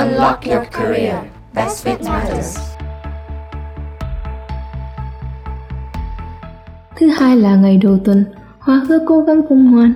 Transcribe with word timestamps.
Unlock 0.00 0.46
your 0.46 0.64
career. 0.72 1.16
Best 1.54 1.86
fit 1.86 2.04
matters. 2.04 2.58
Thứ 6.96 7.06
hai 7.06 7.36
là 7.36 7.56
ngày 7.56 7.76
đầu 7.82 7.98
tuần, 8.04 8.24
Hoa 8.58 8.82
hứa 8.88 8.98
cố 9.06 9.20
gắng 9.20 9.42
cùng 9.48 9.66
Hoan. 9.66 9.94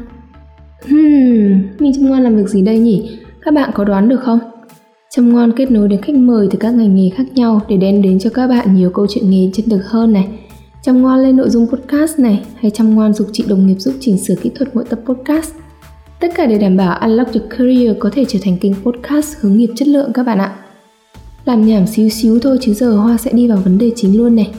Hmm, 0.89 1.63
mình 1.79 1.93
chăm 1.95 2.09
ngoan 2.09 2.23
làm 2.23 2.37
việc 2.37 2.49
gì 2.49 2.63
đây 2.63 2.79
nhỉ? 2.79 3.19
Các 3.43 3.55
bạn 3.55 3.71
có 3.75 3.85
đoán 3.85 4.09
được 4.09 4.21
không? 4.25 4.39
Chăm 5.11 5.33
ngoan 5.33 5.53
kết 5.53 5.71
nối 5.71 5.89
đến 5.89 6.03
khách 6.03 6.17
mời 6.17 6.49
từ 6.51 6.59
các 6.59 6.71
ngành 6.75 6.95
nghề 6.95 7.11
khác 7.17 7.25
nhau 7.35 7.61
để 7.69 7.77
đem 7.77 8.03
đến 8.03 8.19
cho 8.19 8.31
các 8.31 8.47
bạn 8.47 8.75
nhiều 8.75 8.91
câu 8.91 9.07
chuyện 9.11 9.31
nghề 9.31 9.51
chân 9.55 9.69
thực 9.69 9.87
hơn 9.87 10.13
này. 10.13 10.29
Chăm 10.83 11.03
ngoan 11.03 11.21
lên 11.21 11.37
nội 11.37 11.51
dung 11.51 11.67
podcast 11.67 12.19
này 12.19 12.43
hay 12.57 12.71
chăm 12.71 12.95
ngoan 12.95 13.13
dục 13.13 13.29
chị 13.33 13.45
đồng 13.49 13.67
nghiệp 13.67 13.77
giúp 13.79 13.95
chỉnh 14.01 14.19
sửa 14.19 14.35
kỹ 14.35 14.51
thuật 14.55 14.77
mỗi 14.77 14.85
tập 14.85 14.99
podcast. 15.05 15.55
Tất 16.25 16.35
cả 16.35 16.47
để 16.47 16.59
đảm 16.59 16.77
bảo 16.77 16.99
Unlock 17.01 17.35
Your 17.35 17.49
Career 17.51 17.97
có 17.99 18.11
thể 18.13 18.25
trở 18.29 18.39
thành 18.43 18.59
kênh 18.59 18.75
podcast 18.75 19.37
hướng 19.41 19.57
nghiệp 19.57 19.71
chất 19.77 19.89
lượng 19.89 20.13
các 20.13 20.23
bạn 20.23 20.39
ạ. 20.39 20.57
Làm 21.45 21.67
nhảm 21.67 21.87
xíu 21.87 22.09
xíu 22.09 22.39
thôi 22.43 22.59
chứ 22.61 22.75
giờ 22.75 22.97
Hoa 22.97 23.17
sẽ 23.17 23.33
đi 23.33 23.49
vào 23.49 23.59
vấn 23.59 23.79
đề 23.79 23.91
chính 23.97 24.19
luôn 24.19 24.37
này. 24.37 24.51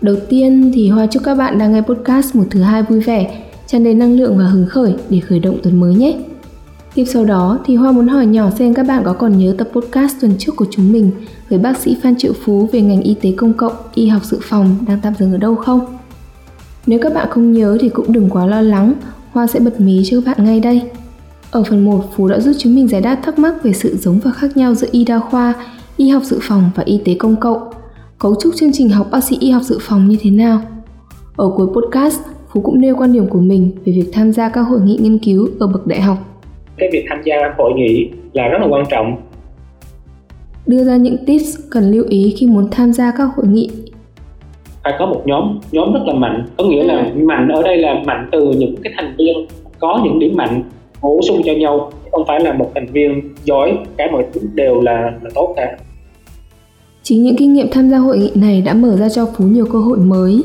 Đầu 0.00 0.16
tiên 0.28 0.72
thì 0.74 0.88
Hoa 0.88 1.06
chúc 1.06 1.22
các 1.24 1.34
bạn 1.34 1.58
đang 1.58 1.72
nghe 1.72 1.80
podcast 1.80 2.36
một 2.36 2.44
thứ 2.50 2.60
hai 2.60 2.82
vui 2.82 3.00
vẻ, 3.00 3.42
tràn 3.66 3.84
đầy 3.84 3.94
năng 3.94 4.16
lượng 4.16 4.38
và 4.38 4.44
hứng 4.44 4.66
khởi 4.66 4.94
để 5.10 5.20
khởi 5.20 5.38
động 5.38 5.58
tuần 5.62 5.80
mới 5.80 5.94
nhé. 5.94 6.18
Tiếp 6.94 7.04
sau 7.04 7.24
đó 7.24 7.58
thì 7.64 7.76
Hoa 7.76 7.92
muốn 7.92 8.08
hỏi 8.08 8.26
nhỏ 8.26 8.50
xem 8.50 8.74
các 8.74 8.86
bạn 8.86 9.02
có 9.04 9.12
còn 9.12 9.38
nhớ 9.38 9.54
tập 9.58 9.68
podcast 9.72 10.14
tuần 10.20 10.32
trước 10.38 10.56
của 10.56 10.66
chúng 10.70 10.92
mình 10.92 11.10
với 11.48 11.58
bác 11.58 11.78
sĩ 11.78 11.96
Phan 12.02 12.16
Triệu 12.16 12.32
Phú 12.44 12.68
về 12.72 12.80
ngành 12.80 13.02
y 13.02 13.14
tế 13.14 13.32
công 13.36 13.52
cộng, 13.52 13.74
y 13.94 14.08
học 14.08 14.24
dự 14.24 14.38
phòng 14.42 14.76
đang 14.88 14.98
tạm 15.02 15.14
dừng 15.18 15.32
ở 15.32 15.38
đâu 15.38 15.54
không? 15.54 15.80
Nếu 16.86 16.98
các 17.02 17.14
bạn 17.14 17.28
không 17.30 17.52
nhớ 17.52 17.78
thì 17.80 17.88
cũng 17.88 18.12
đừng 18.12 18.28
quá 18.30 18.46
lo 18.46 18.60
lắng, 18.60 18.94
Hoa 19.38 19.46
sẽ 19.46 19.60
bật 19.60 19.80
mí 19.80 20.02
cho 20.04 20.20
các 20.20 20.38
bạn 20.38 20.46
ngay 20.46 20.60
đây. 20.60 20.82
Ở 21.50 21.62
phần 21.64 21.84
1, 21.84 22.04
Phú 22.16 22.28
đã 22.28 22.40
giúp 22.40 22.52
chúng 22.58 22.74
mình 22.74 22.88
giải 22.88 23.00
đáp 23.00 23.16
thắc 23.22 23.38
mắc 23.38 23.54
về 23.62 23.72
sự 23.72 23.96
giống 23.96 24.18
và 24.24 24.30
khác 24.30 24.56
nhau 24.56 24.74
giữa 24.74 24.88
y 24.92 25.04
đa 25.04 25.18
khoa, 25.18 25.54
y 25.96 26.08
học 26.08 26.22
dự 26.22 26.38
phòng 26.42 26.70
và 26.74 26.82
y 26.86 27.00
tế 27.04 27.14
công 27.18 27.36
cộng. 27.36 27.58
Cấu 28.18 28.34
trúc 28.34 28.54
chương 28.56 28.72
trình 28.72 28.88
học 28.88 29.06
bác 29.10 29.24
sĩ 29.24 29.36
y 29.40 29.50
học 29.50 29.62
dự 29.62 29.78
phòng 29.80 30.08
như 30.08 30.16
thế 30.20 30.30
nào? 30.30 30.60
Ở 31.36 31.50
cuối 31.56 31.66
podcast, 31.66 32.20
Phú 32.52 32.60
cũng 32.60 32.80
nêu 32.80 32.96
quan 32.98 33.12
điểm 33.12 33.28
của 33.28 33.40
mình 33.40 33.70
về 33.84 33.92
việc 33.92 34.10
tham 34.12 34.32
gia 34.32 34.48
các 34.48 34.60
hội 34.60 34.80
nghị 34.80 34.98
nghiên 35.00 35.18
cứu 35.18 35.48
ở 35.60 35.66
bậc 35.66 35.86
đại 35.86 36.00
học. 36.00 36.18
Cái 36.76 36.88
việc 36.92 37.04
tham 37.08 37.18
gia 37.24 37.34
hội 37.58 37.72
nghị 37.76 38.10
là 38.32 38.48
rất 38.48 38.58
là 38.60 38.66
quan 38.70 38.84
trọng. 38.90 39.16
Đưa 40.66 40.84
ra 40.84 40.96
những 40.96 41.16
tips 41.26 41.58
cần 41.70 41.90
lưu 41.90 42.04
ý 42.08 42.34
khi 42.38 42.46
muốn 42.46 42.68
tham 42.70 42.92
gia 42.92 43.10
các 43.10 43.28
hội 43.36 43.46
nghị 43.46 43.70
phải 44.88 44.96
có 44.98 45.06
một 45.06 45.22
nhóm 45.24 45.60
nhóm 45.72 45.92
rất 45.92 46.00
là 46.06 46.14
mạnh. 46.14 46.46
Có 46.56 46.64
nghĩa 46.64 46.82
là 46.82 47.10
ừ. 47.14 47.20
mạnh 47.24 47.48
ở 47.48 47.62
đây 47.62 47.76
là 47.76 48.02
mạnh 48.06 48.28
từ 48.32 48.50
những 48.58 48.74
cái 48.82 48.92
thành 48.96 49.14
viên 49.18 49.46
có 49.78 50.00
những 50.04 50.18
điểm 50.18 50.36
mạnh 50.36 50.62
bổ 51.02 51.20
sung 51.28 51.42
cho 51.44 51.52
nhau. 51.52 51.92
Không 52.12 52.24
phải 52.26 52.40
là 52.40 52.52
một 52.52 52.70
thành 52.74 52.86
viên 52.86 53.34
giỏi 53.44 53.78
cái 53.96 54.08
mọi 54.12 54.24
thứ 54.32 54.40
đều 54.54 54.80
là, 54.80 55.12
là 55.22 55.30
tốt 55.34 55.54
cả. 55.56 55.76
Chính 57.02 57.22
những 57.22 57.36
kinh 57.36 57.52
nghiệm 57.52 57.66
tham 57.70 57.90
gia 57.90 57.98
hội 57.98 58.18
nghị 58.18 58.30
này 58.34 58.62
đã 58.62 58.74
mở 58.74 58.96
ra 58.96 59.08
cho 59.08 59.26
phú 59.36 59.44
nhiều 59.44 59.66
cơ 59.72 59.78
hội 59.78 59.98
mới. 59.98 60.42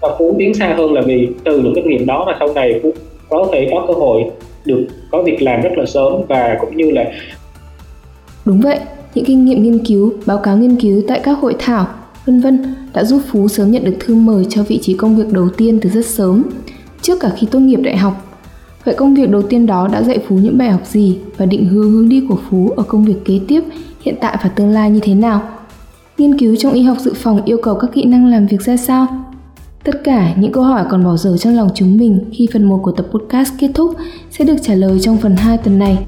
Và 0.00 0.08
phú 0.18 0.34
tiến 0.38 0.54
xa 0.54 0.74
hơn 0.78 0.92
là 0.92 1.02
vì 1.06 1.28
từ 1.44 1.60
những 1.60 1.74
kinh 1.74 1.88
nghiệm 1.88 2.06
đó 2.06 2.24
mà 2.26 2.36
sau 2.38 2.48
này 2.54 2.80
phú 2.82 2.90
có 3.28 3.48
thể 3.52 3.68
có 3.70 3.84
cơ 3.86 3.94
hội 3.94 4.22
được 4.64 4.86
có 5.10 5.22
việc 5.22 5.42
làm 5.42 5.60
rất 5.60 5.70
là 5.76 5.86
sớm 5.86 6.12
và 6.28 6.56
cũng 6.60 6.76
như 6.76 6.90
là 6.90 7.04
đúng 8.44 8.60
vậy 8.60 8.78
những 9.14 9.24
kinh 9.24 9.44
nghiệm 9.44 9.62
nghiên 9.62 9.78
cứu 9.78 10.12
báo 10.26 10.38
cáo 10.38 10.56
nghiên 10.56 10.76
cứu 10.80 11.02
tại 11.08 11.20
các 11.24 11.38
hội 11.40 11.56
thảo 11.58 11.86
vân 12.26 12.40
vân 12.40 12.74
đã 12.92 13.04
giúp 13.04 13.22
Phú 13.26 13.48
sớm 13.48 13.70
nhận 13.70 13.84
được 13.84 13.96
thư 14.00 14.14
mời 14.14 14.46
cho 14.48 14.62
vị 14.62 14.78
trí 14.82 14.94
công 14.94 15.16
việc 15.16 15.32
đầu 15.32 15.48
tiên 15.48 15.78
từ 15.82 15.90
rất 15.90 16.06
sớm, 16.06 16.42
trước 17.02 17.20
cả 17.20 17.30
khi 17.36 17.46
tốt 17.50 17.58
nghiệp 17.58 17.80
đại 17.82 17.96
học. 17.96 18.40
Vậy 18.84 18.94
công 18.98 19.14
việc 19.14 19.30
đầu 19.30 19.42
tiên 19.42 19.66
đó 19.66 19.88
đã 19.92 20.02
dạy 20.02 20.18
Phú 20.28 20.36
những 20.36 20.58
bài 20.58 20.70
học 20.70 20.86
gì 20.86 21.18
và 21.36 21.46
định 21.46 21.68
hướng 21.68 21.92
hướng 21.92 22.08
đi 22.08 22.26
của 22.28 22.38
Phú 22.50 22.72
ở 22.76 22.82
công 22.82 23.04
việc 23.04 23.24
kế 23.24 23.40
tiếp, 23.48 23.60
hiện 24.00 24.14
tại 24.20 24.38
và 24.42 24.48
tương 24.48 24.70
lai 24.70 24.90
như 24.90 25.00
thế 25.02 25.14
nào? 25.14 25.42
Nghiên 26.18 26.38
cứu 26.38 26.56
trong 26.56 26.72
y 26.72 26.82
học 26.82 26.96
dự 27.00 27.12
phòng 27.14 27.44
yêu 27.44 27.58
cầu 27.62 27.74
các 27.74 27.90
kỹ 27.94 28.04
năng 28.04 28.26
làm 28.26 28.46
việc 28.46 28.62
ra 28.62 28.76
sao? 28.76 29.06
Tất 29.84 30.04
cả 30.04 30.34
những 30.36 30.52
câu 30.52 30.64
hỏi 30.64 30.84
còn 30.90 31.04
bỏ 31.04 31.16
dở 31.16 31.36
trong 31.36 31.56
lòng 31.56 31.68
chúng 31.74 31.96
mình 31.96 32.24
khi 32.32 32.48
phần 32.52 32.64
1 32.64 32.80
của 32.82 32.92
tập 32.92 33.06
podcast 33.10 33.52
kết 33.58 33.70
thúc 33.74 33.96
sẽ 34.30 34.44
được 34.44 34.56
trả 34.62 34.74
lời 34.74 34.98
trong 35.00 35.16
phần 35.16 35.36
2 35.36 35.58
tuần 35.58 35.78
này. 35.78 36.06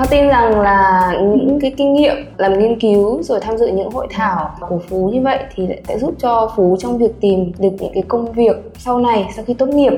Họ 0.00 0.06
tin 0.06 0.28
rằng 0.28 0.60
là 0.60 1.12
những 1.20 1.60
cái 1.60 1.74
kinh 1.76 1.94
nghiệm 1.94 2.16
làm 2.36 2.58
nghiên 2.58 2.80
cứu 2.80 3.22
rồi 3.22 3.40
tham 3.40 3.58
dự 3.58 3.66
những 3.66 3.90
hội 3.90 4.06
thảo 4.10 4.50
của 4.68 4.78
Phú 4.88 5.10
như 5.12 5.20
vậy 5.22 5.38
thì 5.54 5.66
sẽ 5.88 5.98
giúp 5.98 6.14
cho 6.18 6.52
Phú 6.56 6.76
trong 6.80 6.98
việc 6.98 7.20
tìm 7.20 7.52
được 7.58 7.68
những 7.78 7.92
cái 7.94 8.02
công 8.08 8.32
việc 8.32 8.56
sau 8.78 8.98
này, 8.98 9.28
sau 9.36 9.44
khi 9.44 9.54
tốt 9.54 9.66
nghiệp. 9.66 9.92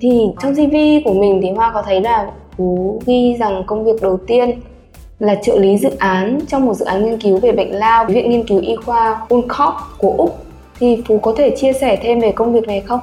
Thì 0.00 0.26
trong 0.42 0.54
CV 0.54 0.74
của 1.04 1.12
mình 1.12 1.40
thì 1.42 1.50
Hoa 1.50 1.70
có 1.74 1.82
thấy 1.82 2.00
là 2.00 2.30
Phú 2.56 3.00
ghi 3.06 3.36
rằng 3.38 3.62
công 3.66 3.84
việc 3.84 4.02
đầu 4.02 4.18
tiên 4.26 4.60
là 5.18 5.34
trợ 5.34 5.58
lý 5.58 5.78
dự 5.78 5.90
án 5.98 6.38
trong 6.48 6.66
một 6.66 6.74
dự 6.74 6.84
án 6.84 7.04
nghiên 7.04 7.20
cứu 7.20 7.38
về 7.38 7.52
bệnh 7.52 7.72
lao 7.72 8.04
Viện 8.04 8.30
Nghiên 8.30 8.46
cứu 8.46 8.60
Y 8.60 8.76
khoa 8.76 9.20
UnCop 9.28 9.74
của 9.98 10.14
Úc. 10.18 10.36
Thì 10.80 11.02
Phú 11.08 11.18
có 11.18 11.34
thể 11.36 11.56
chia 11.56 11.72
sẻ 11.72 11.96
thêm 12.02 12.20
về 12.20 12.32
công 12.32 12.52
việc 12.52 12.66
này 12.68 12.80
không? 12.80 13.00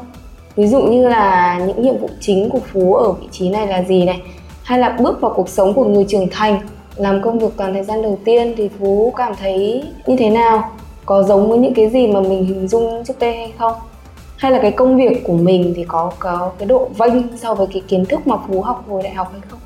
Ví 0.55 0.67
dụ 0.67 0.81
như 0.81 1.07
là 1.07 1.59
những 1.67 1.81
nhiệm 1.81 1.97
vụ 1.97 2.09
chính 2.19 2.49
của 2.49 2.59
Phú 2.73 2.93
ở 2.93 3.11
vị 3.11 3.27
trí 3.31 3.49
này 3.49 3.67
là 3.67 3.83
gì 3.83 4.05
này? 4.05 4.21
Hay 4.69 4.79
là 4.79 4.97
bước 5.03 5.21
vào 5.21 5.33
cuộc 5.35 5.49
sống 5.49 5.73
của 5.73 5.85
người 5.85 6.05
trưởng 6.07 6.27
thành 6.31 6.59
làm 6.95 7.21
công 7.21 7.39
việc 7.39 7.47
toàn 7.57 7.73
thời 7.73 7.83
gian 7.83 8.01
đầu 8.01 8.19
tiên 8.25 8.53
thì 8.57 8.69
phú 8.79 9.13
cảm 9.17 9.33
thấy 9.39 9.83
như 10.07 10.15
thế 10.19 10.29
nào? 10.29 10.71
Có 11.05 11.23
giống 11.23 11.49
với 11.49 11.59
những 11.59 11.73
cái 11.73 11.89
gì 11.89 12.07
mà 12.07 12.21
mình 12.21 12.45
hình 12.45 12.67
dung 12.67 13.03
trước 13.07 13.13
đây 13.19 13.35
hay 13.35 13.51
không? 13.57 13.73
Hay 14.37 14.51
là 14.51 14.59
cái 14.61 14.71
công 14.71 14.97
việc 14.97 15.23
của 15.23 15.33
mình 15.33 15.73
thì 15.75 15.83
có 15.87 16.11
có 16.19 16.51
cái 16.59 16.67
độ 16.67 16.89
vênh 16.97 17.37
so 17.37 17.53
với 17.53 17.67
cái 17.73 17.81
kiến 17.87 18.05
thức 18.05 18.27
mà 18.27 18.35
phú 18.47 18.61
học 18.61 18.85
hồi 18.89 19.01
đại 19.03 19.13
học 19.13 19.27
hay 19.31 19.41
không? 19.49 19.59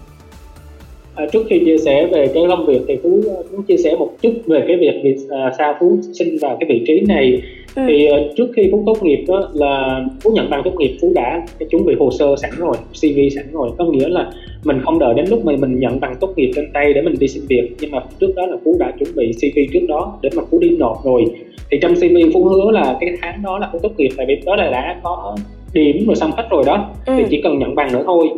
À, 1.16 1.26
trước 1.32 1.44
khi 1.50 1.62
chia 1.66 1.78
sẻ 1.86 2.08
về 2.12 2.32
cái 2.34 2.44
công 2.50 2.66
việc 2.66 2.82
thì 2.88 2.98
phú 3.04 3.22
muốn 3.52 3.64
chia 3.64 3.78
sẻ 3.84 3.96
một 3.96 4.10
chút 4.22 4.34
về 4.46 4.64
cái 4.68 4.78
việc 4.78 5.02
việc 5.04 5.18
à, 5.30 5.52
sao 5.58 5.76
phú 5.80 5.98
sinh 6.20 6.38
vào 6.42 6.58
cái 6.60 6.70
vị 6.70 6.84
trí 6.88 7.06
này 7.08 7.42
ừ. 7.76 7.84
thì 7.88 8.08
uh, 8.12 8.36
trước 8.38 8.48
khi 8.56 8.70
phú 8.72 8.84
tốt 8.86 9.04
nghiệp 9.04 9.26
đó 9.28 9.50
là 9.54 10.06
phú 10.24 10.32
nhận 10.34 10.50
bằng 10.50 10.62
tốt 10.66 10.72
nghiệp 10.78 10.98
phú 11.02 11.12
đã 11.16 11.46
chuẩn 11.70 11.86
bị 11.86 11.96
hồ 12.00 12.12
sơ 12.12 12.36
sẵn 12.36 12.52
rồi 12.58 12.76
cv 13.02 13.20
sẵn 13.36 13.46
rồi 13.52 13.70
có 13.78 13.86
nghĩa 13.86 14.10
là 14.10 14.32
mình 14.64 14.82
không 14.84 15.00
đợi 15.00 15.14
đến 15.14 15.26
lúc 15.30 15.46
mà 15.46 15.54
mình 15.60 15.80
nhận 15.80 16.00
bằng 16.00 16.16
tốt 16.20 16.34
nghiệp 16.36 16.52
trên 16.56 16.66
tay 16.74 16.94
để 16.94 17.02
mình 17.02 17.16
đi 17.20 17.28
xin 17.28 17.44
việc 17.50 17.70
nhưng 17.80 17.92
mà 17.92 18.00
trước 18.20 18.34
đó 18.36 18.46
là 18.46 18.58
phú 18.66 18.76
đã 18.80 18.92
chuẩn 19.00 19.16
bị 19.16 19.32
cv 19.32 19.74
trước 19.74 19.86
đó 19.88 20.20
để 20.22 20.30
mà 20.36 20.44
phú 20.52 20.60
đi 20.60 20.70
nộp 20.70 21.06
rồi 21.06 21.26
thì 21.72 21.78
trong 21.82 21.96
cv 21.96 22.34
phú 22.34 22.44
hứa 22.44 22.72
là 22.72 22.98
cái 23.00 23.10
tháng 23.22 23.42
đó 23.44 23.60
là 23.60 23.70
phú 23.72 23.80
tốt 23.84 23.92
nghiệp 23.98 24.10
tại 24.18 24.26
vì 24.30 24.36
đó 24.46 24.56
là 24.56 24.70
đã 24.70 25.00
có 25.04 25.36
điểm 25.74 26.06
rồi 26.08 26.16
xong 26.16 26.32
hết 26.32 26.48
rồi 26.52 26.64
đó 26.66 26.90
ừ. 27.06 27.14
thì 27.18 27.24
chỉ 27.30 27.42
cần 27.42 27.60
nhận 27.60 27.76
bằng 27.76 27.94
nữa 27.94 28.04
thôi 28.06 28.30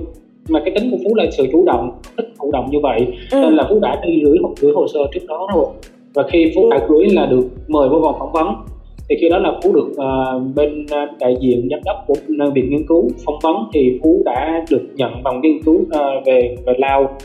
mà 0.49 0.61
cái 0.65 0.71
tính 0.75 0.91
của 0.91 0.97
phú 1.03 1.15
là 1.15 1.25
sự 1.31 1.47
chủ 1.51 1.63
động 1.65 1.91
thích 2.17 2.25
chủ 2.39 2.51
động 2.51 2.69
như 2.71 2.79
vậy 2.83 3.07
ừ. 3.31 3.39
nên 3.41 3.53
là 3.53 3.67
phú 3.69 3.79
đã 3.79 4.01
đi 4.05 4.21
gửi 4.23 4.37
gửi 4.59 4.71
hồ 4.75 4.87
sơ 4.93 4.99
trước 5.13 5.25
đó 5.27 5.47
rồi 5.55 5.65
và 6.13 6.23
khi 6.31 6.51
phú 6.55 6.69
đã 6.71 6.79
gửi 6.87 7.05
là 7.09 7.25
được 7.25 7.47
mời 7.67 7.89
vô 7.89 7.99
vòng 7.99 8.15
phỏng 8.19 8.31
vấn 8.31 8.47
thì 9.09 9.15
khi 9.21 9.29
đó 9.29 9.37
là 9.37 9.51
phú 9.63 9.73
được 9.73 9.87
uh, 9.87 10.55
bên 10.55 10.83
uh, 10.83 11.19
đại 11.19 11.35
diện 11.39 11.67
giám 11.71 11.79
đốc 11.85 11.95
của 12.07 12.13
uh, 12.47 12.53
viện 12.53 12.69
nghiên 12.69 12.87
cứu 12.87 13.07
phỏng 13.25 13.39
vấn 13.43 13.55
thì 13.73 13.99
phú 14.03 14.21
đã 14.25 14.65
được 14.71 14.83
nhận 14.95 15.23
bằng 15.23 15.41
nghiên 15.41 15.61
cứu 15.65 15.75
uh, 15.75 16.25
về 16.25 16.55
về 16.65 16.73
lao. 16.77 17.17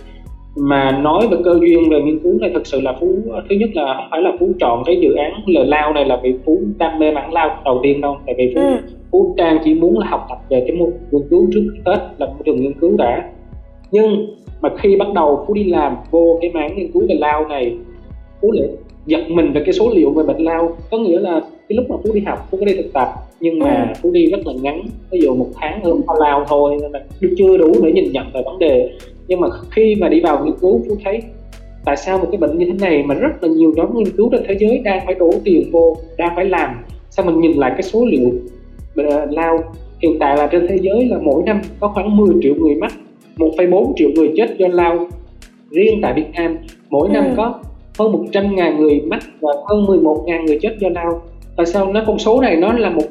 Mà 0.57 0.99
nói 1.03 1.29
về 1.31 1.37
cơ 1.45 1.59
duyên 1.61 1.91
về 1.91 2.03
nghiên 2.03 2.19
cứu 2.19 2.39
này 2.41 2.51
thực 2.55 2.67
sự 2.67 2.81
là 2.81 2.97
phú 3.01 3.07
thứ 3.49 3.57
nhất 3.57 3.71
là 3.75 3.95
không 3.95 4.05
phải 4.11 4.23
là 4.23 4.33
phú 4.41 4.53
chọn 4.61 4.83
cái 4.87 5.01
dự 5.01 5.15
án 5.15 5.33
lời 5.47 5.67
lao 5.67 5.93
này 5.93 6.05
là 6.05 6.21
vì 6.23 6.35
phú 6.45 6.59
đam 6.79 6.99
mê 6.99 7.13
mảng 7.13 7.33
lao 7.33 7.57
đầu 7.65 7.81
tiên 7.83 8.01
đâu. 8.01 8.17
Tại 8.27 8.35
vì 8.39 8.53
phú 8.55 8.61
ừ. 8.61 8.77
phú 9.13 9.35
trang 9.39 9.59
chỉ 9.65 9.75
muốn 9.75 9.99
là 9.99 10.07
học 10.07 10.27
tập 10.29 10.39
về 10.49 10.65
cái 10.67 10.77
môn 10.77 10.91
nghiên 11.11 11.29
cứu 11.31 11.49
trước 11.53 11.75
tết 11.85 11.99
là 12.19 12.27
môi 12.27 12.39
trường 12.45 12.61
nghiên 12.61 12.73
cứu 12.81 12.97
đã. 12.97 13.31
Nhưng 13.91 14.27
mà 14.61 14.69
khi 14.79 14.97
bắt 14.97 15.09
đầu 15.15 15.45
phú 15.47 15.55
đi 15.55 15.65
làm 15.65 15.97
vô 16.11 16.39
cái 16.41 16.51
mảng 16.55 16.77
nghiên 16.77 16.93
cứu 16.93 17.03
về 17.09 17.15
lao 17.15 17.49
này 17.49 17.77
phú 18.43 18.53
lại 18.53 18.69
giật 19.07 19.23
mình 19.29 19.53
về 19.53 19.63
cái 19.65 19.73
số 19.73 19.91
liệu 19.95 20.11
về 20.11 20.23
bệnh 20.23 20.45
lao. 20.45 20.77
Có 20.91 20.99
nghĩa 20.99 21.19
là 21.19 21.41
cái 21.71 21.77
lúc 21.77 21.91
mà 21.91 21.97
phú 22.05 22.13
đi 22.15 22.21
học 22.21 22.49
phú 22.51 22.59
có 22.61 22.65
đi 22.65 22.75
thực 22.77 22.93
tập 22.93 23.09
nhưng 23.41 23.59
mà 23.59 23.87
ừ. 23.89 24.01
phú 24.03 24.11
đi 24.11 24.27
rất 24.27 24.47
là 24.47 24.53
ngắn 24.63 24.83
ví 25.11 25.21
dụ 25.23 25.35
một 25.35 25.49
tháng 25.55 25.85
hơn 25.85 26.01
bao 26.07 26.17
lao 26.21 26.45
thôi 26.49 26.77
nên 26.83 26.93
là 26.93 27.01
chưa 27.37 27.59
đủ 27.59 27.73
để 27.83 27.93
nhìn 27.93 28.13
nhận 28.13 28.27
về 28.35 28.43
vấn 28.45 28.59
đề 28.59 28.91
nhưng 29.29 29.41
mà 29.41 29.49
khi 29.71 29.95
mà 30.01 30.09
đi 30.09 30.21
vào 30.21 30.45
nghiên 30.45 30.55
cứu 30.61 30.83
phú 30.89 30.97
thấy 31.05 31.23
tại 31.85 31.97
sao 31.97 32.19
một 32.19 32.27
cái 32.33 32.39
bệnh 32.39 32.59
như 32.59 32.67
thế 32.67 32.73
này 32.81 33.03
mà 33.03 33.15
rất 33.15 33.43
là 33.43 33.49
nhiều 33.49 33.73
nhóm 33.77 33.99
nghiên 33.99 34.17
cứu 34.17 34.29
trên 34.33 34.43
thế 34.49 34.57
giới 34.61 34.79
đang 34.85 35.07
phải 35.07 35.15
đổ 35.15 35.31
tiền 35.45 35.71
vô 35.73 35.97
đang 36.19 36.33
phải 36.37 36.45
làm 36.45 36.75
sao 37.11 37.27
mình 37.27 37.41
nhìn 37.41 37.53
lại 37.53 37.71
cái 37.71 37.83
số 37.83 38.07
liệu 38.07 38.31
ờ, 38.97 39.27
lao 39.31 39.59
hiện 40.03 40.17
tại 40.21 40.37
là 40.37 40.47
trên 40.47 40.67
thế 40.69 40.79
giới 40.81 41.05
là 41.05 41.19
mỗi 41.23 41.43
năm 41.47 41.61
có 41.81 41.89
khoảng 41.89 42.17
10 42.17 42.35
triệu 42.43 42.55
người 42.55 42.75
mắc 42.75 42.93
1,4 43.37 43.93
triệu 43.97 44.11
người 44.15 44.33
chết 44.37 44.59
do 44.59 44.69
lao 44.69 45.07
riêng 45.71 45.99
tại 46.03 46.13
Việt 46.17 46.31
Nam 46.35 46.57
mỗi 46.91 47.09
năm 47.09 47.25
ừ. 47.25 47.31
có 47.37 47.61
hơn 47.99 48.13
100 48.13 48.57
ngàn 48.57 48.77
người 48.77 49.01
mắc 49.01 49.23
và 49.41 49.53
hơn 49.69 49.87
11 49.87 50.25
ngàn 50.27 50.45
người 50.45 50.59
chết 50.63 50.77
do 50.81 50.89
lao 50.95 51.23
tại 51.61 51.67
sao 51.67 51.93
nó 51.93 52.03
con 52.07 52.19
số 52.19 52.41
này 52.41 52.57
nó 52.57 52.73
là 52.73 52.91
một 52.91 53.03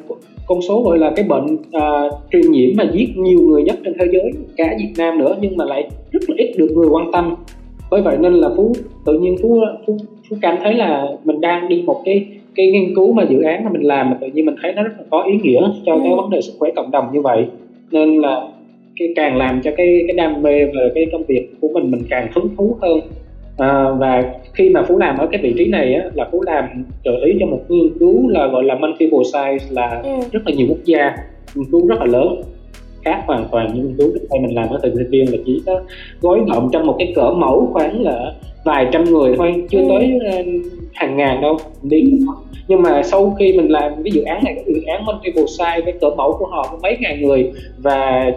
con 0.46 0.62
số 0.68 0.82
gọi 0.82 0.98
là 0.98 1.12
cái 1.16 1.24
bệnh 1.28 1.44
uh, 1.54 2.12
truyền 2.32 2.52
nhiễm 2.52 2.70
mà 2.76 2.84
giết 2.92 3.08
nhiều 3.16 3.40
người 3.40 3.62
nhất 3.62 3.78
trên 3.84 3.94
thế 4.00 4.06
giới 4.12 4.30
cả 4.56 4.74
Việt 4.78 4.92
Nam 4.98 5.18
nữa 5.18 5.36
nhưng 5.40 5.56
mà 5.56 5.64
lại 5.64 5.88
rất 6.10 6.20
là 6.28 6.34
ít 6.38 6.54
được 6.56 6.68
người 6.74 6.88
quan 6.90 7.12
tâm. 7.12 7.34
Bởi 7.90 8.02
vậy 8.02 8.16
nên 8.20 8.34
là 8.34 8.48
phú 8.56 8.72
tự 9.06 9.18
nhiên 9.18 9.36
phú 9.42 9.60
phú, 9.86 9.96
phú 10.30 10.36
cảm 10.42 10.56
thấy 10.62 10.74
là 10.74 11.06
mình 11.24 11.40
đang 11.40 11.68
đi 11.68 11.82
một 11.86 12.02
cái 12.04 12.26
cái 12.54 12.70
nghiên 12.70 12.94
cứu 12.94 13.12
mà 13.12 13.24
dự 13.30 13.42
án 13.42 13.64
mà 13.64 13.70
mình 13.70 13.82
làm 13.82 14.10
mà 14.10 14.16
tự 14.20 14.26
nhiên 14.26 14.46
mình 14.46 14.56
thấy 14.62 14.72
nó 14.72 14.82
rất 14.82 14.92
là 14.98 15.04
có 15.10 15.22
ý 15.22 15.38
nghĩa 15.42 15.60
cho 15.86 15.94
ừ. 15.94 16.00
cái 16.04 16.12
vấn 16.16 16.30
đề 16.30 16.40
sức 16.40 16.52
khỏe 16.58 16.70
cộng 16.76 16.90
đồng 16.90 17.04
như 17.12 17.20
vậy. 17.20 17.46
Nên 17.90 18.20
là 18.20 18.48
cái 18.96 19.08
càng 19.16 19.36
làm 19.36 19.60
cho 19.62 19.70
cái 19.76 20.04
cái 20.06 20.16
đam 20.16 20.42
mê 20.42 20.64
về 20.64 20.90
cái 20.94 21.06
công 21.12 21.24
việc 21.24 21.48
của 21.60 21.68
mình 21.68 21.90
mình 21.90 22.02
càng 22.10 22.28
hứng 22.34 22.48
thú 22.56 22.76
hơn. 22.80 23.00
À, 23.58 23.90
và 23.98 24.24
khi 24.54 24.68
mà 24.68 24.82
phú 24.88 24.98
làm 24.98 25.18
ở 25.18 25.26
cái 25.32 25.40
vị 25.42 25.54
trí 25.58 25.68
này 25.68 25.94
á, 25.94 26.04
là 26.14 26.28
phú 26.32 26.42
làm 26.42 26.64
trợ 27.04 27.12
lý 27.24 27.32
cho 27.40 27.46
một 27.46 27.60
nghiên 27.68 27.98
cứu 27.98 28.28
là 28.28 28.46
gọi 28.46 28.64
là 28.64 28.74
multiple 28.74 29.18
size 29.18 29.58
là 29.70 30.00
ừ. 30.04 30.10
rất 30.32 30.40
là 30.46 30.52
nhiều 30.54 30.66
quốc 30.68 30.84
gia 30.84 31.16
nghiên 31.54 31.70
cứu 31.70 31.88
rất 31.88 31.98
là 32.00 32.06
lớn 32.06 32.42
khác 33.04 33.22
hoàn 33.26 33.44
toàn 33.50 33.70
những 33.74 33.86
nghiên 33.86 33.96
cứu 33.96 34.10
trước 34.14 34.26
đây 34.30 34.40
mình 34.40 34.54
làm 34.54 34.68
ở 34.68 34.78
thời 34.82 34.90
sinh 34.96 35.10
viên 35.10 35.32
là 35.32 35.38
chỉ 35.46 35.62
có 35.66 35.80
gói 36.20 36.40
gọn 36.46 36.68
trong 36.72 36.86
một 36.86 36.96
cái 36.98 37.12
cỡ 37.16 37.30
mẫu 37.30 37.68
khoảng 37.72 38.02
là 38.02 38.32
vài 38.64 38.86
trăm 38.92 39.04
người 39.04 39.34
thôi 39.36 39.64
chưa 39.70 39.78
ừ. 39.78 39.84
tới 39.88 40.12
uh, 40.16 40.46
hàng 40.94 41.16
ngàn 41.16 41.40
đâu 41.40 41.56
đi 41.82 42.02
nhưng 42.68 42.82
mà 42.82 43.02
sau 43.02 43.36
khi 43.38 43.52
mình 43.52 43.68
làm 43.68 43.92
cái 44.04 44.12
dự 44.12 44.22
án 44.22 44.44
này 44.44 44.54
cái 44.54 44.64
dự 44.66 44.82
án 44.86 45.04
multiple 45.04 45.42
size 45.42 45.80
cái 45.84 45.94
cỡ 46.00 46.10
mẫu 46.16 46.36
của 46.38 46.46
họ 46.46 46.68
có 46.70 46.78
mấy 46.82 46.96
ngàn 47.00 47.22
người 47.22 47.52
và 47.78 48.30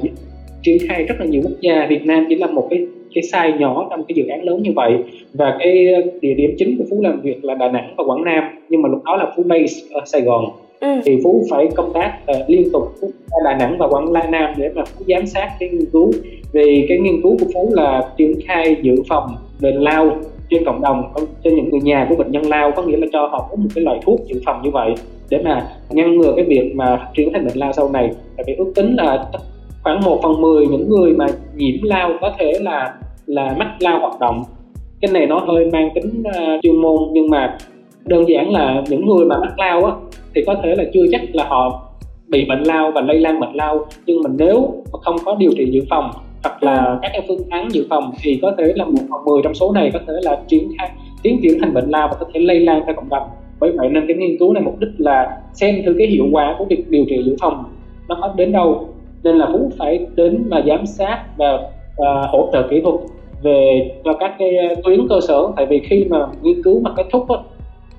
triển 0.64 0.78
khai 0.90 1.04
rất 1.04 1.16
là 1.20 1.26
nhiều 1.26 1.42
quốc 1.44 1.62
gia 1.62 1.88
Việt 1.90 2.06
Nam 2.06 2.26
chỉ 2.30 2.36
là 2.36 2.48
một 2.48 2.68
cái 2.70 2.80
cái 3.16 3.24
size 3.24 3.60
nhỏ 3.60 3.88
trong 3.90 4.04
cái 4.04 4.16
dự 4.16 4.28
án 4.28 4.44
lớn 4.44 4.64
như 4.64 4.72
vậy. 4.76 4.98
Và 5.34 5.56
cái 5.60 5.88
địa 6.22 6.34
điểm 6.34 6.56
chính 6.58 6.78
của 6.78 6.84
Phú 6.90 7.02
làm 7.02 7.22
việc 7.22 7.46
là 7.46 7.56
Đà 7.56 7.72
Nẵng 7.72 7.94
và 7.98 8.04
Quảng 8.04 8.24
Nam. 8.24 8.44
Nhưng 8.70 8.82
mà 8.82 8.90
lúc 8.90 9.04
đó 9.04 9.16
là 9.16 9.32
Phú 9.36 9.44
base 9.44 9.82
ở 9.94 10.02
Sài 10.06 10.22
Gòn. 10.22 10.46
Ừ. 10.80 11.02
thì 11.06 11.20
Phú 11.24 11.44
phải 11.50 11.68
công 11.76 11.94
tác 11.94 12.14
uh, 12.32 12.50
liên 12.50 12.70
tục 12.74 12.84
Phú 13.02 13.12
Đà 13.46 13.58
Nẵng 13.58 13.78
và 13.78 13.88
Quảng 13.88 14.14
Nam 14.14 14.54
để 14.58 14.70
mà 14.76 14.84
Phú 14.86 15.06
giám 15.08 15.26
sát 15.26 15.50
cái 15.60 15.70
nghiên 15.70 15.86
cứu. 15.86 16.12
Vì 16.54 16.86
cái 16.90 16.98
nghiên 16.98 17.22
cứu 17.22 17.38
của 17.40 17.46
Phú 17.54 17.70
là 17.74 18.10
triển 18.18 18.34
khai 18.46 18.76
dự 18.82 18.96
phòng 19.10 19.36
bệnh 19.62 19.76
lao 19.76 20.18
trên 20.50 20.66
cộng 20.66 20.82
đồng 20.82 21.04
cho 21.16 21.50
những 21.50 21.70
người 21.70 21.82
nhà 21.82 22.06
của 22.10 22.16
bệnh 22.16 22.32
nhân 22.32 22.46
lao. 22.46 22.72
Có 22.72 22.84
nghĩa 22.84 22.98
là 22.98 23.08
cho 23.14 23.28
họ 23.28 23.48
uống 23.52 23.64
một 23.64 23.70
cái 23.76 23.84
loại 23.84 24.00
thuốc 24.06 24.20
dự 24.28 24.42
phòng 24.46 24.62
như 24.64 24.70
vậy 24.70 24.94
để 25.30 25.42
mà 25.44 25.68
ngăn 25.90 26.18
ngừa 26.18 26.34
cái 26.36 26.46
việc 26.46 26.72
mà 26.76 26.98
phát 26.98 27.10
triển 27.14 27.34
thành 27.34 27.46
bệnh 27.46 27.58
lao 27.58 27.74
sau 27.74 27.90
này. 27.90 28.12
Tại 28.38 28.44
vì 28.48 28.54
ước 28.54 28.72
tính 28.76 28.96
là 28.96 29.26
khoảng 29.84 30.04
1 30.04 30.20
phần 30.24 30.42
10 30.42 30.68
những 30.68 30.90
người 30.90 31.14
mà 31.14 31.26
nhiễm 31.56 31.84
lao 31.84 32.12
có 32.22 32.32
thể 32.40 32.54
là 32.62 32.94
là 33.26 33.56
mắc 33.60 33.68
lao 33.80 34.00
hoạt 34.00 34.20
động. 34.20 34.44
Cái 35.02 35.12
này 35.12 35.26
nó 35.26 35.40
hơi 35.40 35.70
mang 35.72 35.90
tính 35.96 36.24
uh, 36.28 36.62
chuyên 36.64 36.76
môn 36.82 37.00
nhưng 37.12 37.30
mà 37.30 37.58
đơn 38.06 38.30
giản 38.30 38.52
là 38.52 38.84
những 38.90 39.06
người 39.06 39.26
mà 39.26 39.38
mắc 39.40 39.60
lao 39.60 39.86
á 39.86 39.92
thì 40.36 40.44
có 40.48 40.56
thể 40.64 40.76
là 40.76 40.84
chưa 40.94 41.04
chắc 41.12 41.22
là 41.34 41.46
họ 41.48 41.90
bị 42.28 42.46
bệnh 42.46 42.64
lao 42.64 42.92
và 42.96 43.02
lây 43.02 43.20
lan 43.20 43.40
bệnh 43.40 43.54
lao. 43.54 43.86
Nhưng 44.06 44.22
mà 44.24 44.30
nếu 44.38 44.84
mà 44.94 45.00
không 45.02 45.16
có 45.26 45.36
điều 45.36 45.52
trị 45.58 45.70
dự 45.72 45.82
phòng 45.90 46.12
hoặc 46.44 46.64
là 46.64 47.00
các 47.02 47.12
cái 47.14 47.22
phương 47.28 47.50
án 47.50 47.68
dự 47.72 47.86
phòng 47.90 48.12
thì 48.22 48.40
có 48.42 48.56
thể 48.58 48.74
là 48.76 48.86
một 48.86 49.02
phần 49.10 49.26
mười 49.26 49.42
trong 49.44 49.54
số 49.54 49.72
này 49.72 49.92
có 49.94 50.00
thể 50.08 50.14
là 50.22 50.42
chuyển 50.48 50.70
khai 50.78 50.92
tiến 51.24 51.40
triển 51.44 51.60
thành 51.60 51.74
bệnh 51.74 51.90
lao 51.90 52.08
và 52.08 52.18
có 52.20 52.26
thể 52.34 52.40
lây 52.40 52.60
lan 52.60 52.86
ra 52.86 52.94
cộng 52.94 53.10
đồng. 53.10 53.24
Bởi 53.60 53.72
vậy 53.72 53.90
nên 53.90 54.08
cái 54.08 54.18
nghiên 54.18 54.38
cứu 54.40 54.54
này 54.54 54.64
mục 54.64 54.80
đích 54.80 54.90
là 54.98 55.38
xem 55.54 55.76
thử 55.86 55.96
cái 55.98 56.08
hiệu 56.08 56.26
quả 56.32 56.56
của 56.60 56.66
việc 56.66 56.90
điều 56.90 57.06
trị 57.10 57.24
dự 57.26 57.36
phòng 57.42 57.64
nó 58.10 58.18
có 58.22 58.34
đến 58.38 58.52
đâu. 58.52 58.88
Nên 59.24 59.36
là 59.36 59.50
cũng 59.54 59.70
phải 59.78 60.06
đến 60.16 60.44
và 60.50 60.62
giám 60.68 60.86
sát 60.86 61.24
và, 61.38 61.60
và 61.98 62.22
hỗ 62.32 62.50
trợ 62.54 62.68
kỹ 62.70 62.82
thuật 62.82 62.96
về 63.44 63.92
cho 64.04 64.14
các 64.14 64.36
cái 64.40 64.58
tuyến 64.84 65.08
cơ 65.10 65.20
sở. 65.28 65.48
Tại 65.56 65.66
vì 65.66 65.80
khi 65.80 66.06
mà 66.10 66.28
nghiên 66.42 66.64
cứu 66.64 66.80
mà 66.80 66.92
kết 66.98 67.06
thúc 67.12 67.30
á, 67.30 67.38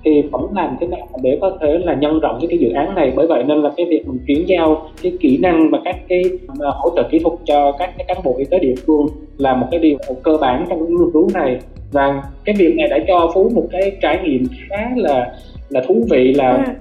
thì 0.05 0.23
vẫn 0.23 0.47
làm 0.55 0.77
thế 0.81 0.87
nào 0.87 1.09
để 1.23 1.39
có 1.41 1.57
thể 1.61 1.79
là 1.79 1.95
nhân 1.95 2.21
rộng 2.21 2.39
cái, 2.41 2.49
cái 2.49 2.59
dự 2.59 2.73
án 2.73 2.95
này. 2.95 3.13
Bởi 3.17 3.27
vậy 3.27 3.45
nên 3.45 3.63
là 3.63 3.71
cái 3.77 3.87
việc 3.87 4.03
mình 4.07 4.19
chuyển 4.27 4.49
giao 4.49 4.89
cái 5.03 5.13
kỹ 5.21 5.39
năng 5.43 5.71
và 5.71 5.79
các 5.85 5.97
cái 6.09 6.23
uh, 6.53 6.75
hỗ 6.75 6.91
trợ 6.97 7.03
kỹ 7.11 7.19
thuật 7.19 7.35
cho 7.45 7.73
các 7.73 7.95
cái 7.99 8.05
cán 8.09 8.17
bộ 8.25 8.35
y 8.39 8.45
tế 8.45 8.59
địa 8.59 8.75
phương 8.87 9.07
là 9.39 9.57
một 9.57 9.67
cái 9.71 9.81
điều 9.81 9.99
cơ 10.23 10.37
bản 10.41 10.67
trong 10.69 10.79
cái 10.79 10.89
nghiên 10.89 11.11
cứu 11.13 11.29
này. 11.35 11.59
Và 11.93 12.23
cái 12.45 12.55
việc 12.59 12.75
này 12.77 12.89
đã 12.89 12.99
cho 13.09 13.31
phú 13.35 13.51
một 13.55 13.67
cái 13.71 13.93
trải 14.03 14.19
nghiệm 14.25 14.45
khá 14.69 14.91
là 14.97 15.35
là 15.69 15.83
thú 15.89 16.05
vị 16.11 16.35
là 16.35 16.65
ừ. 16.67 16.73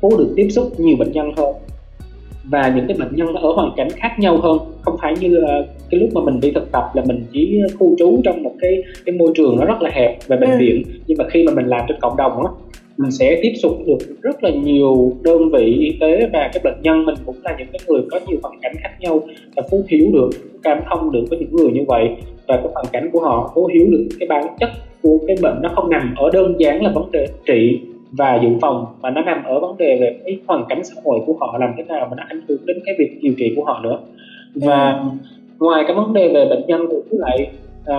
phú 0.00 0.16
được 0.18 0.32
tiếp 0.36 0.48
xúc 0.50 0.80
nhiều 0.80 0.96
bệnh 0.98 1.12
nhân 1.12 1.32
hơn 1.36 1.54
và 2.44 2.72
những 2.76 2.84
cái 2.88 2.96
bệnh 2.98 3.16
nhân 3.16 3.34
nó 3.34 3.40
ở 3.40 3.52
hoàn 3.52 3.72
cảnh 3.76 3.88
khác 3.96 4.16
nhau 4.18 4.38
hơn. 4.42 4.58
Không 4.82 4.96
phải 5.02 5.14
như 5.20 5.38
uh, 5.38 5.66
cái 5.90 6.00
lúc 6.00 6.10
mà 6.14 6.20
mình 6.24 6.40
đi 6.40 6.50
thực 6.50 6.72
tập 6.72 6.84
là 6.94 7.02
mình 7.06 7.24
chỉ 7.32 7.60
khu 7.78 7.94
trú 7.98 8.20
trong 8.24 8.42
một 8.42 8.52
cái 8.60 8.82
cái 9.06 9.14
môi 9.14 9.32
trường 9.34 9.56
nó 9.56 9.64
rất 9.64 9.82
là 9.82 9.90
hẹp 9.92 10.18
về 10.26 10.36
bệnh 10.36 10.50
ừ. 10.50 10.56
viện. 10.58 10.82
Nhưng 11.06 11.18
mà 11.18 11.24
khi 11.30 11.44
mà 11.46 11.52
mình 11.54 11.66
làm 11.66 11.80
trên 11.88 12.00
cộng 12.00 12.16
đồng 12.16 12.32
á 12.32 12.52
mình 12.96 13.10
sẽ 13.10 13.38
tiếp 13.42 13.52
xúc 13.62 13.72
được 13.86 14.20
rất 14.22 14.44
là 14.44 14.50
nhiều 14.50 15.12
đơn 15.22 15.50
vị 15.52 15.76
y 15.80 15.98
tế 16.00 16.28
và 16.32 16.50
cái 16.52 16.60
bệnh 16.64 16.82
nhân. 16.82 17.06
Mình 17.06 17.14
cũng 17.26 17.36
là 17.42 17.56
những 17.58 17.68
cái 17.72 17.80
người 17.88 18.02
có 18.10 18.20
nhiều 18.26 18.38
hoàn 18.42 18.60
cảnh 18.62 18.72
khác 18.82 18.90
nhau 19.00 19.20
và 19.56 19.62
phú 19.70 19.84
hiểu 19.88 20.10
được 20.12 20.30
cảm 20.62 20.78
thông 20.90 21.12
được 21.12 21.24
với 21.30 21.38
những 21.38 21.56
người 21.56 21.72
như 21.72 21.84
vậy. 21.88 22.08
Và 22.48 22.56
cái 22.56 22.68
hoàn 22.74 22.86
cảnh 22.92 23.10
của 23.12 23.20
họ 23.20 23.52
phú 23.54 23.66
hiểu 23.66 23.86
được 23.90 24.08
cái 24.20 24.28
bản 24.28 24.44
chất 24.60 24.70
của 25.02 25.18
cái 25.26 25.36
bệnh 25.42 25.62
nó 25.62 25.68
không 25.74 25.90
nằm 25.90 26.14
ở 26.16 26.30
đơn 26.32 26.54
giản 26.58 26.82
là 26.82 26.90
vấn 26.94 27.10
đề 27.12 27.26
trị 27.46 27.80
và 28.18 28.40
dự 28.42 28.48
phòng. 28.60 28.86
Mà 29.02 29.10
nó 29.10 29.22
nằm 29.22 29.44
ở 29.44 29.60
vấn 29.60 29.76
đề 29.76 29.98
về 30.00 30.20
cái 30.24 30.38
hoàn 30.46 30.64
cảnh 30.68 30.84
xã 30.84 30.94
hội 31.04 31.20
của 31.26 31.36
họ 31.40 31.58
làm 31.60 31.70
thế 31.76 31.82
nào 31.82 32.06
mà 32.10 32.16
nó 32.16 32.22
ảnh 32.28 32.40
hưởng 32.48 32.66
đến 32.66 32.76
cái 32.84 32.94
việc 32.98 33.18
điều 33.20 33.34
trị 33.38 33.52
của 33.56 33.64
họ 33.64 33.80
nữa. 33.82 33.98
Và 34.54 34.92
ừ. 34.92 35.04
ngoài 35.58 35.84
cái 35.86 35.96
vấn 35.96 36.12
đề 36.12 36.28
về 36.28 36.46
bệnh 36.50 36.66
nhân 36.66 36.86
cũng 36.90 37.20
lại 37.20 37.50
à, 37.86 37.96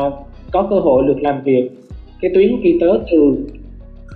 có 0.52 0.68
cơ 0.70 0.80
hội 0.80 1.04
được 1.08 1.22
làm 1.22 1.42
việc 1.44 1.70
cái 2.22 2.32
tuyến 2.36 2.62
y 2.62 2.80
tế 2.80 2.88
từ 3.12 3.38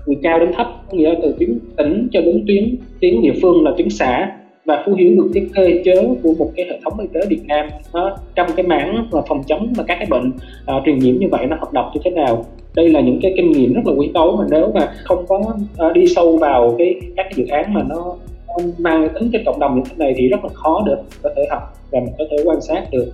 từ 0.05 0.13
cao 0.23 0.39
đến 0.39 0.51
thấp 0.53 0.67
có 0.91 0.97
nghĩa 0.97 1.09
là 1.09 1.15
từ 1.21 1.35
tuyến 1.39 1.59
tỉnh 1.77 2.07
cho 2.11 2.21
đến 2.21 2.43
tuyến 2.47 2.75
tuyến 3.01 3.21
địa 3.21 3.33
phương 3.41 3.63
là 3.63 3.71
tuyến 3.77 3.89
xã 3.89 4.31
và 4.65 4.83
phú 4.85 4.93
hiểu 4.93 5.15
được 5.15 5.31
cái 5.33 5.47
cơ 5.55 5.67
chế 5.85 6.15
của 6.23 6.33
một 6.39 6.51
cái 6.55 6.65
hệ 6.65 6.79
thống 6.83 6.99
y 6.99 7.07
tế 7.13 7.21
Việt 7.29 7.41
Nam 7.47 7.67
nó 7.93 8.17
trong 8.35 8.47
cái 8.55 8.65
mảng 8.65 9.07
và 9.11 9.21
phòng 9.27 9.43
chống 9.47 9.73
và 9.77 9.83
các 9.87 9.95
cái 9.95 10.07
bệnh 10.09 10.31
uh, 10.77 10.83
truyền 10.85 10.99
nhiễm 10.99 11.15
như 11.15 11.27
vậy 11.31 11.45
nó 11.45 11.55
hoạt 11.55 11.73
động 11.73 11.91
như 11.93 12.01
thế 12.03 12.11
nào 12.11 12.45
đây 12.75 12.89
là 12.89 13.01
những 13.01 13.19
cái 13.21 13.33
kinh 13.35 13.51
nghiệm 13.51 13.73
rất 13.73 13.81
là 13.85 13.93
quý 13.93 14.09
báu 14.13 14.35
mà 14.37 14.45
nếu 14.51 14.71
mà 14.73 14.93
không 15.03 15.25
có 15.27 15.37
uh, 15.87 15.93
đi 15.93 16.07
sâu 16.07 16.37
vào 16.37 16.75
cái 16.77 16.95
các 17.15 17.23
cái 17.23 17.33
dự 17.35 17.45
án 17.47 17.73
mà 17.73 17.81
nó 17.89 18.15
mang 18.77 19.07
tính 19.13 19.29
cho 19.33 19.39
cộng 19.45 19.59
đồng 19.59 19.75
như 19.75 19.81
thế 19.89 19.95
này 19.97 20.13
thì 20.17 20.27
rất 20.27 20.43
là 20.43 20.49
khó 20.53 20.83
được 20.85 20.97
có 21.23 21.29
thể 21.35 21.45
học 21.49 21.61
và 21.91 21.99
mình 21.99 22.13
có 22.17 22.25
thể 22.31 22.37
quan 22.45 22.61
sát 22.61 22.83
được 22.91 23.05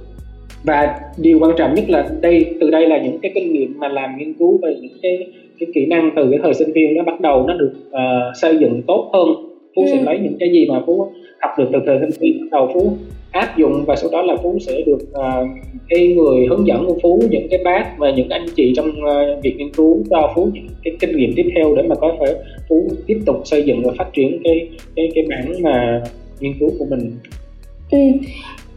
và 0.63 0.99
điều 1.17 1.39
quan 1.39 1.51
trọng 1.57 1.75
nhất 1.75 1.89
là 1.89 2.09
đây 2.21 2.45
từ 2.61 2.69
đây 2.69 2.87
là 2.87 2.97
những 2.97 3.19
cái 3.21 3.31
kinh 3.35 3.53
nghiệm 3.53 3.79
mà 3.79 3.87
làm 3.87 4.17
nghiên 4.17 4.33
cứu 4.33 4.59
về 4.63 4.75
những 4.81 4.97
cái 5.01 5.17
cái 5.59 5.67
kỹ 5.75 5.85
năng 5.85 6.11
từ 6.15 6.27
cái 6.31 6.39
thời 6.43 6.53
sinh 6.53 6.73
viên 6.73 6.93
nó 6.93 7.03
bắt 7.03 7.21
đầu 7.21 7.47
nó 7.47 7.53
được 7.53 7.73
uh, 7.89 8.37
xây 8.41 8.57
dựng 8.57 8.81
tốt 8.87 9.09
hơn 9.13 9.27
phú 9.75 9.81
ừ. 9.81 9.87
sẽ 9.91 10.01
lấy 10.03 10.19
những 10.19 10.35
cái 10.39 10.49
gì 10.51 10.67
mà 10.69 10.81
phú 10.85 11.11
học 11.45 11.59
được 11.59 11.69
từ 11.73 11.79
thời 11.85 11.99
sinh 11.99 12.21
viên 12.21 12.49
đầu 12.49 12.71
phú 12.73 12.97
áp 13.31 13.57
dụng 13.57 13.85
và 13.87 13.95
sau 13.95 14.09
đó 14.11 14.21
là 14.21 14.35
phú 14.43 14.57
sẽ 14.59 14.81
được 14.85 14.99
uh, 15.11 15.49
cái 15.89 16.07
người 16.07 16.45
hướng 16.49 16.67
dẫn 16.67 16.85
của 16.85 16.97
phú 17.03 17.21
những 17.29 17.47
cái 17.49 17.59
bác 17.63 17.97
và 17.97 18.11
những 18.11 18.29
anh 18.29 18.45
chị 18.55 18.73
trong 18.75 18.87
uh, 18.87 19.43
việc 19.43 19.55
nghiên 19.57 19.73
cứu 19.73 20.03
cho 20.09 20.31
phú 20.35 20.49
những 20.53 20.67
cái 20.83 20.93
kinh 20.99 21.17
nghiệm 21.17 21.33
tiếp 21.35 21.49
theo 21.55 21.75
để 21.75 21.83
mà 21.83 21.95
có 21.95 22.15
thể 22.19 22.35
phú 22.69 22.87
tiếp 23.07 23.19
tục 23.25 23.35
xây 23.45 23.63
dựng 23.63 23.83
và 23.83 23.93
phát 23.97 24.09
triển 24.13 24.41
cái 24.43 24.69
cái 24.95 25.09
cái 25.15 25.25
bản 25.29 25.53
mà 25.61 26.01
nghiên 26.39 26.53
cứu 26.59 26.69
của 26.79 26.85
mình. 26.89 27.11
Ừ 27.91 27.97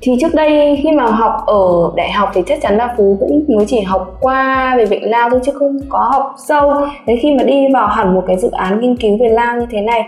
thì 0.01 0.13
trước 0.21 0.35
đây 0.35 0.77
khi 0.83 0.93
mà 0.93 1.05
học 1.05 1.33
ở 1.47 1.93
đại 1.97 2.11
học 2.13 2.29
thì 2.35 2.41
chắc 2.47 2.59
chắn 2.63 2.77
là 2.77 2.95
phú 2.97 3.17
cũng 3.21 3.45
mới 3.49 3.67
chỉ 3.67 3.81
học 3.81 4.17
qua 4.21 4.75
về 4.77 4.87
bệnh 4.87 5.11
lao 5.11 5.31
thôi 5.31 5.41
chứ 5.45 5.53
không 5.53 5.79
có 5.89 6.11
học 6.13 6.35
sâu. 6.49 6.73
Đến 7.07 7.19
khi 7.21 7.33
mà 7.39 7.45
đi 7.45 7.67
vào 7.73 7.89
hẳn 7.89 8.15
một 8.15 8.25
cái 8.27 8.37
dự 8.37 8.51
án 8.51 8.81
nghiên 8.81 8.97
cứu 8.97 9.17
về 9.21 9.29
lao 9.29 9.57
như 9.61 9.67
thế 9.71 9.81
này 9.81 10.03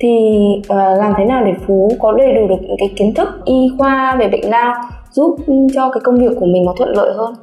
thì 0.00 0.10
uh, 0.58 0.76
làm 0.98 1.12
thế 1.18 1.24
nào 1.24 1.44
để 1.44 1.52
phú 1.66 1.88
có 1.98 2.12
đầy 2.12 2.34
đủ 2.34 2.46
được 2.48 2.62
những 2.62 2.76
cái 2.78 2.90
kiến 2.96 3.14
thức 3.14 3.28
y 3.44 3.68
khoa 3.78 4.16
về 4.16 4.28
bệnh 4.28 4.50
lao 4.50 4.74
giúp 5.10 5.36
cho 5.74 5.90
cái 5.90 6.00
công 6.04 6.18
việc 6.18 6.36
của 6.40 6.46
mình 6.46 6.64
nó 6.64 6.74
thuận 6.76 6.90
lợi 6.96 7.12
hơn? 7.16 7.34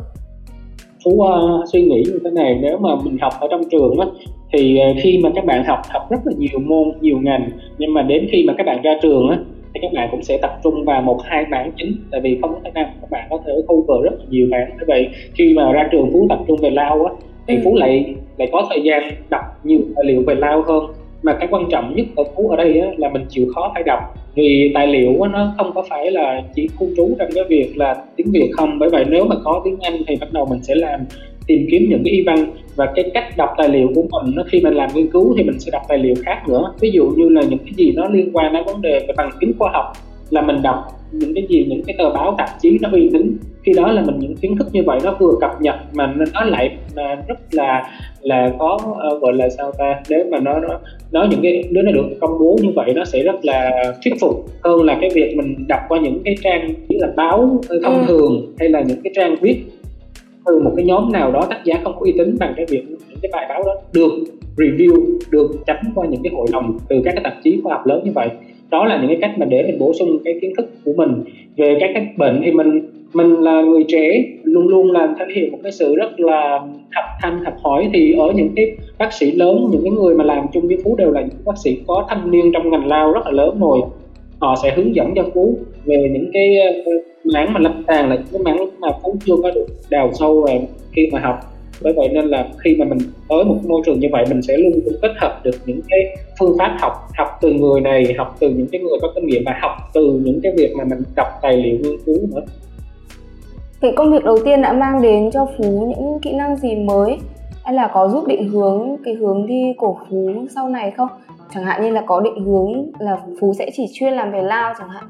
Phú 1.05 1.11
uh, 1.11 1.69
suy 1.73 1.81
nghĩ 1.81 2.03
như 2.05 2.19
thế 2.23 2.31
này 2.31 2.59
nếu 2.61 2.77
mà 2.77 2.89
mình 3.03 3.17
học 3.21 3.33
ở 3.39 3.47
trong 3.51 3.61
trường 3.71 3.99
á 3.99 4.07
thì 4.53 4.77
ờ, 4.77 4.87
khi 5.03 5.19
mà 5.23 5.29
các 5.35 5.45
bạn 5.45 5.63
học 5.63 5.79
học 5.89 6.07
rất 6.09 6.17
là 6.25 6.33
nhiều 6.37 6.59
môn 6.65 6.91
nhiều 7.01 7.19
ngành 7.21 7.49
nhưng 7.77 7.93
mà 7.93 8.01
đến 8.01 8.27
khi 8.31 8.43
mà 8.47 8.53
các 8.57 8.65
bạn 8.65 8.81
ra 8.81 8.91
trường 9.01 9.29
á 9.29 9.37
thì 9.73 9.79
các 9.81 9.93
bạn 9.93 10.07
cũng 10.11 10.23
sẽ 10.23 10.37
tập 10.41 10.59
trung 10.63 10.85
vào 10.85 11.01
một 11.01 11.17
hai 11.23 11.45
mảng 11.49 11.71
chính 11.77 11.95
tại 12.11 12.21
vì 12.21 12.37
không 12.41 12.53
có 12.53 12.59
thể 12.63 12.71
nào 12.75 12.85
các 13.01 13.11
bạn 13.11 13.27
có 13.29 13.39
thể 13.45 13.53
cover 13.67 14.03
rất 14.03 14.19
là 14.19 14.25
nhiều 14.29 14.47
mảng. 14.51 14.69
Như 14.79 14.85
vậy 14.87 15.09
khi 15.33 15.53
mà 15.53 15.71
ra 15.71 15.89
trường 15.91 16.09
phú 16.13 16.25
tập 16.29 16.39
trung 16.47 16.59
về 16.61 16.69
lao 16.69 17.05
á 17.05 17.13
thì 17.47 17.55
ừ. 17.55 17.61
phú 17.63 17.75
lại 17.75 18.15
lại 18.37 18.49
có 18.51 18.67
thời 18.69 18.81
gian 18.83 19.11
đọc 19.29 19.43
nhiều 19.63 19.79
tài 19.95 20.05
liệu 20.05 20.23
về 20.27 20.35
lao 20.35 20.61
hơn. 20.61 20.83
Mà 21.23 21.33
cái 21.39 21.47
quan 21.51 21.63
trọng 21.71 21.95
nhất 21.95 22.05
ở 22.15 22.23
phú 22.35 22.49
ở 22.49 22.55
đây 22.55 22.79
á, 22.79 22.87
là 22.97 23.09
mình 23.09 23.25
chịu 23.29 23.47
khó 23.55 23.71
phải 23.73 23.83
đọc 23.83 23.99
vì 24.35 24.71
tài 24.73 24.87
liệu 24.87 25.21
á, 25.21 25.29
nó 25.33 25.53
không 25.57 25.71
có 25.75 25.83
phải 25.89 26.11
là 26.11 26.41
chỉ 26.55 26.67
khu 26.75 26.87
trú 26.97 27.09
trong 27.19 27.29
cái 27.35 27.43
việc 27.49 27.77
là 27.77 28.03
tiếng 28.15 28.27
việt 28.31 28.49
không. 28.57 28.79
Bởi 28.79 28.89
vậy 28.89 29.05
nếu 29.09 29.25
mà 29.25 29.35
có 29.43 29.61
tiếng 29.65 29.77
anh 29.81 29.93
thì 30.07 30.15
bắt 30.21 30.33
đầu 30.33 30.45
mình 30.45 30.63
sẽ 30.63 30.75
làm 30.75 30.99
tìm 31.47 31.67
kiếm 31.71 31.85
những 31.89 32.01
cái 32.05 32.13
y 32.13 32.23
văn 32.23 32.51
và 32.75 32.91
cái 32.95 33.11
cách 33.13 33.37
đọc 33.37 33.49
tài 33.57 33.69
liệu 33.69 33.87
của 33.95 34.03
mình. 34.11 34.35
Nó 34.35 34.43
khi 34.51 34.61
mình 34.61 34.73
làm 34.73 34.89
nghiên 34.93 35.11
cứu 35.11 35.33
thì 35.37 35.43
mình 35.43 35.59
sẽ 35.59 35.71
đọc 35.71 35.81
tài 35.89 35.97
liệu 35.97 36.15
khác 36.25 36.43
nữa. 36.49 36.73
Ví 36.79 36.91
dụ 36.91 37.05
như 37.05 37.29
là 37.29 37.41
những 37.41 37.59
cái 37.59 37.73
gì 37.77 37.91
nó 37.95 38.07
liên 38.07 38.29
quan 38.33 38.53
đến 38.53 38.63
vấn 38.65 38.81
đề 38.81 38.99
về 38.99 39.13
bằng 39.17 39.29
chứng 39.41 39.51
khoa 39.59 39.71
học 39.73 39.85
là 40.29 40.41
mình 40.41 40.61
đọc 40.61 40.77
những 41.11 41.33
cái 41.33 41.45
gì 41.49 41.65
những 41.69 41.83
cái 41.87 41.95
tờ 41.97 42.09
báo 42.09 42.35
tạp 42.37 42.49
chí 42.61 42.77
nó 42.81 42.89
uy 42.91 43.09
tín. 43.13 43.37
Khi 43.63 43.71
đó 43.75 43.91
là 43.91 44.03
mình 44.05 44.15
những 44.19 44.35
kiến 44.35 44.57
thức 44.57 44.67
như 44.71 44.83
vậy 44.83 44.99
nó 45.03 45.15
vừa 45.19 45.31
cập 45.41 45.61
nhật 45.61 45.75
mà 45.93 46.13
nó 46.33 46.45
lại 46.45 46.77
mà 46.95 47.15
rất 47.27 47.39
là 47.51 47.83
là 48.21 48.51
có 48.59 48.79
uh, 49.13 49.21
gọi 49.21 49.33
là 49.33 49.49
sao 49.49 49.71
ta 49.77 50.01
nếu 50.09 50.25
mà 50.31 50.39
nó 50.39 50.59
nó 50.59 50.79
nói 51.11 51.27
những 51.31 51.39
cái 51.43 51.63
đứa 51.71 51.81
nó 51.81 51.91
được 51.91 52.05
công 52.21 52.39
bố 52.39 52.57
như 52.61 52.69
vậy 52.75 52.93
nó 52.95 53.05
sẽ 53.05 53.23
rất 53.23 53.45
là 53.45 53.71
thuyết 54.03 54.13
phục 54.21 54.45
hơn 54.63 54.83
là 54.83 54.97
cái 55.01 55.09
việc 55.15 55.33
mình 55.37 55.67
đọc 55.67 55.79
qua 55.89 55.99
những 55.99 56.21
cái 56.25 56.35
trang 56.43 56.67
như 56.87 56.97
là 56.99 57.07
báo 57.15 57.61
thông 57.83 57.99
ừ. 57.99 58.05
thường 58.07 58.53
hay 58.59 58.69
là 58.69 58.81
những 58.81 59.01
cái 59.03 59.13
trang 59.15 59.35
viết 59.41 59.63
từ 60.45 60.59
một 60.59 60.71
cái 60.75 60.85
nhóm 60.85 61.11
nào 61.11 61.31
đó 61.31 61.41
tác 61.49 61.59
giả 61.65 61.79
không 61.83 61.93
có 61.93 61.99
uy 62.05 62.13
tín 62.17 62.35
bằng 62.39 62.53
cái 62.57 62.65
việc 62.69 62.83
những 62.89 63.19
cái 63.21 63.29
bài 63.33 63.45
báo 63.49 63.63
đó 63.65 63.75
được 63.93 64.11
review, 64.57 65.19
được 65.31 65.51
chấm 65.67 65.75
qua 65.95 66.07
những 66.07 66.23
cái 66.23 66.33
hội 66.35 66.47
đồng 66.51 66.77
từ 66.89 67.01
các 67.05 67.11
cái 67.15 67.23
tạp 67.23 67.33
chí 67.43 67.59
khoa 67.63 67.75
học 67.75 67.85
lớn 67.85 68.01
như 68.05 68.11
vậy. 68.15 68.29
Đó 68.69 68.85
là 68.85 68.97
những 68.97 69.07
cái 69.07 69.17
cách 69.21 69.31
mà 69.39 69.45
để 69.45 69.63
mình 69.63 69.79
bổ 69.79 69.93
sung 69.99 70.17
cái 70.25 70.33
kiến 70.41 70.53
thức 70.57 70.69
của 70.85 70.93
mình 70.97 71.23
về 71.57 71.77
các 71.79 71.89
cái 71.93 72.07
bệnh. 72.17 72.41
Thì 72.45 72.51
mình 72.51 72.81
mình 73.13 73.35
là 73.35 73.61
người 73.61 73.85
trẻ, 73.87 74.23
luôn 74.43 74.67
luôn 74.67 74.91
là 74.91 75.15
thể 75.19 75.25
hiện 75.35 75.51
một 75.51 75.57
cái 75.63 75.71
sự 75.71 75.95
rất 75.95 76.19
là 76.19 76.59
học 76.91 77.05
thanh 77.21 77.45
học 77.45 77.53
hỏi. 77.63 77.89
Thì 77.93 78.13
ở 78.13 78.31
những 78.35 78.49
cái 78.55 78.71
bác 78.99 79.13
sĩ 79.13 79.31
lớn, 79.31 79.67
những 79.71 79.83
cái 79.83 79.91
người 79.91 80.15
mà 80.15 80.23
làm 80.23 80.45
chung 80.53 80.67
với 80.67 80.77
phú 80.83 80.95
đều 80.95 81.11
là 81.11 81.21
những 81.21 81.45
bác 81.45 81.57
sĩ 81.63 81.77
có 81.87 82.05
thâm 82.09 82.31
niên 82.31 82.51
trong 82.53 82.69
ngành 82.69 82.87
lao 82.87 83.11
rất 83.13 83.21
là 83.25 83.31
lớn 83.31 83.59
rồi 83.59 83.79
họ 84.41 84.55
sẽ 84.63 84.73
hướng 84.75 84.95
dẫn 84.95 85.13
cho 85.15 85.23
phú 85.33 85.57
về 85.85 86.09
những 86.13 86.29
cái 86.33 86.57
ờ, 86.85 86.91
mảng 87.33 87.53
mà 87.53 87.59
lâm 87.59 87.83
sàng, 87.87 88.09
là 88.09 88.15
những 88.15 88.25
cái 88.31 88.41
mảng 88.45 88.69
mà 88.79 88.87
phú 89.03 89.15
chưa 89.25 89.35
có 89.43 89.51
được 89.51 89.65
đào 89.89 90.09
sâu 90.13 90.41
về 90.47 90.61
khi 90.91 91.09
mà 91.11 91.19
học. 91.19 91.39
Bởi 91.83 91.93
vậy 91.93 92.09
nên 92.13 92.25
là 92.25 92.47
khi 92.63 92.75
mà 92.75 92.85
mình 92.85 92.97
tới 93.29 93.43
một 93.43 93.55
môi 93.67 93.81
trường 93.85 93.99
như 93.99 94.07
vậy, 94.11 94.25
mình 94.29 94.41
sẽ 94.41 94.57
luôn 94.57 94.71
luôn 94.73 94.95
kết 95.01 95.11
hợp 95.17 95.41
được 95.43 95.55
những 95.65 95.79
cái 95.89 95.99
phương 96.39 96.55
pháp 96.59 96.77
học 96.79 96.93
học 97.17 97.27
từ 97.41 97.53
người 97.53 97.81
này, 97.81 98.13
học 98.17 98.35
từ 98.39 98.49
những 98.49 98.67
cái 98.71 98.81
người 98.81 98.99
có 99.01 99.11
kinh 99.15 99.25
nghiệm 99.27 99.43
và 99.45 99.55
học 99.61 99.71
từ 99.93 100.21
những 100.23 100.39
cái 100.43 100.51
việc 100.57 100.73
mà 100.77 100.83
mình 100.83 100.99
đọc 101.15 101.27
tài 101.41 101.57
liệu 101.57 101.77
nghiên 101.77 101.99
cứu 102.05 102.17
nữa. 102.35 102.41
Thì 103.81 103.87
công 103.95 104.11
việc 104.11 104.23
đầu 104.23 104.37
tiên 104.45 104.61
đã 104.61 104.73
mang 104.73 105.01
đến 105.01 105.31
cho 105.31 105.47
phú 105.57 105.93
những 105.97 106.19
kỹ 106.21 106.33
năng 106.33 106.55
gì 106.55 106.75
mới? 106.75 107.17
Hay 107.63 107.73
là 107.73 107.91
có 107.93 108.07
giúp 108.07 108.27
định 108.27 108.49
hướng 108.49 108.95
cái 109.05 109.13
hướng 109.13 109.47
đi 109.47 109.73
của 109.77 109.97
phú 110.09 110.45
sau 110.55 110.69
này 110.69 110.91
không? 110.91 111.07
Chẳng 111.53 111.63
hạn 111.63 111.83
như 111.83 111.91
là 111.91 112.01
có 112.07 112.19
định 112.19 112.45
hướng 112.45 112.91
là 112.99 113.17
phú 113.39 113.53
sẽ 113.59 113.69
chỉ 113.73 113.85
chuyên 113.93 114.13
làm 114.13 114.31
về 114.31 114.41
lao 114.41 114.73
chẳng 114.79 114.89
hạn. 114.89 115.03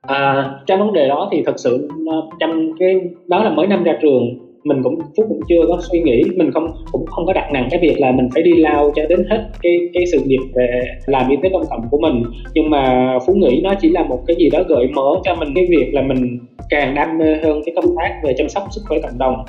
À, 0.00 0.50
trong 0.66 0.78
vấn 0.78 0.92
đề 0.92 1.08
đó 1.08 1.28
thì 1.32 1.42
thật 1.46 1.54
sự 1.56 1.88
ờ, 2.10 2.28
trong 2.40 2.72
cái 2.78 3.00
đó 3.26 3.44
là 3.44 3.50
mới 3.50 3.66
năm 3.66 3.84
ra 3.84 3.98
trường 4.02 4.50
mình 4.64 4.82
cũng 4.82 4.98
phúc 5.16 5.26
cũng 5.28 5.40
chưa 5.48 5.60
có 5.68 5.78
suy 5.90 6.00
nghĩ. 6.00 6.22
Mình 6.36 6.50
không 6.52 6.66
cũng 6.92 7.06
không 7.06 7.26
có 7.26 7.32
đặt 7.32 7.48
nặng 7.52 7.68
cái 7.70 7.80
việc 7.80 7.96
là 7.98 8.12
mình 8.12 8.28
phải 8.34 8.42
đi 8.42 8.52
lao 8.56 8.92
cho 8.96 9.02
đến 9.08 9.26
hết 9.30 9.48
cái 9.62 9.78
cái 9.94 10.04
sự 10.12 10.18
nghiệp 10.24 10.40
về 10.54 10.80
làm 11.06 11.30
y 11.30 11.36
tế 11.42 11.48
công 11.52 11.64
cộng 11.70 11.88
của 11.90 11.98
mình. 11.98 12.22
Nhưng 12.54 12.70
mà 12.70 13.14
phú 13.26 13.32
nghĩ 13.32 13.60
nó 13.64 13.74
chỉ 13.80 13.88
là 13.88 14.02
một 14.02 14.18
cái 14.26 14.36
gì 14.36 14.50
đó 14.50 14.62
gợi 14.68 14.88
mở 14.94 15.14
cho 15.24 15.34
mình 15.34 15.48
cái 15.54 15.66
việc 15.70 15.90
là 15.92 16.02
mình 16.02 16.38
càng 16.70 16.94
đam 16.94 17.18
mê 17.18 17.36
hơn 17.42 17.62
cái 17.66 17.74
công 17.74 17.94
tác 17.96 18.20
về 18.24 18.34
chăm 18.38 18.48
sóc 18.48 18.62
sức 18.70 18.82
khỏe 18.88 18.98
cộng 19.02 19.18
đồng 19.18 19.44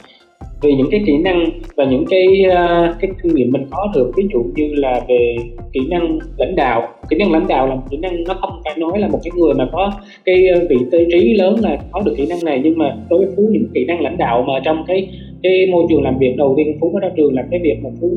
vì 0.62 0.74
những 0.74 0.88
cái 0.91 1.01
kỹ 1.06 1.18
năng 1.18 1.46
và 1.75 1.86
những 1.86 2.06
cái 2.10 2.27
uh, 2.48 2.96
cái 3.01 3.12
kinh 3.24 3.36
nghiệm 3.36 3.51
mình 3.51 3.65
có 3.72 3.91
được 3.96 4.12
ví 4.18 4.24
dụ 4.34 4.44
như 4.56 4.74
là 4.74 5.01
về 5.08 5.36
kỹ 5.74 5.80
năng 5.89 6.20
lãnh 6.38 6.56
đạo. 6.56 6.88
Kỹ 7.10 7.15
năng 7.15 7.32
lãnh 7.32 7.48
đạo 7.48 7.68
là 7.68 7.75
một 7.75 7.82
kỹ 7.89 7.98
năng 7.98 8.24
nó 8.24 8.34
không 8.34 8.62
phải 8.65 8.74
nói 8.77 9.00
là 9.00 9.08
một 9.08 9.20
cái 9.24 9.32
người 9.36 9.53
mà 9.53 9.70
có 9.72 9.91
cái 10.25 10.46
vị 10.70 10.77
tư 10.91 11.06
trí 11.12 11.34
lớn 11.34 11.56
là 11.62 11.77
có 11.91 12.01
được 12.06 12.13
kỹ 12.18 12.25
năng 12.30 12.46
này 12.46 12.62
nhưng 12.63 12.77
mà 12.77 12.98
đối 13.10 13.20
với 13.20 13.36
phú 13.36 13.44
những 13.51 13.65
kỹ 13.74 13.86
năng 13.86 14.01
lãnh 14.01 14.18
đạo 14.18 14.44
mà 14.48 14.53
trong 14.63 14.84
cái 14.88 15.08
cái 15.44 15.68
môi 15.72 15.84
trường 15.89 16.03
làm 16.03 16.18
việc 16.20 16.34
đầu 16.38 16.53
tiên 16.58 16.77
phú 16.82 16.89
mới 16.94 17.01
ra 17.01 17.10
trường 17.18 17.34
là 17.34 17.44
cái 17.51 17.60
việc 17.63 17.77
mà 17.84 17.89
phú 18.01 18.10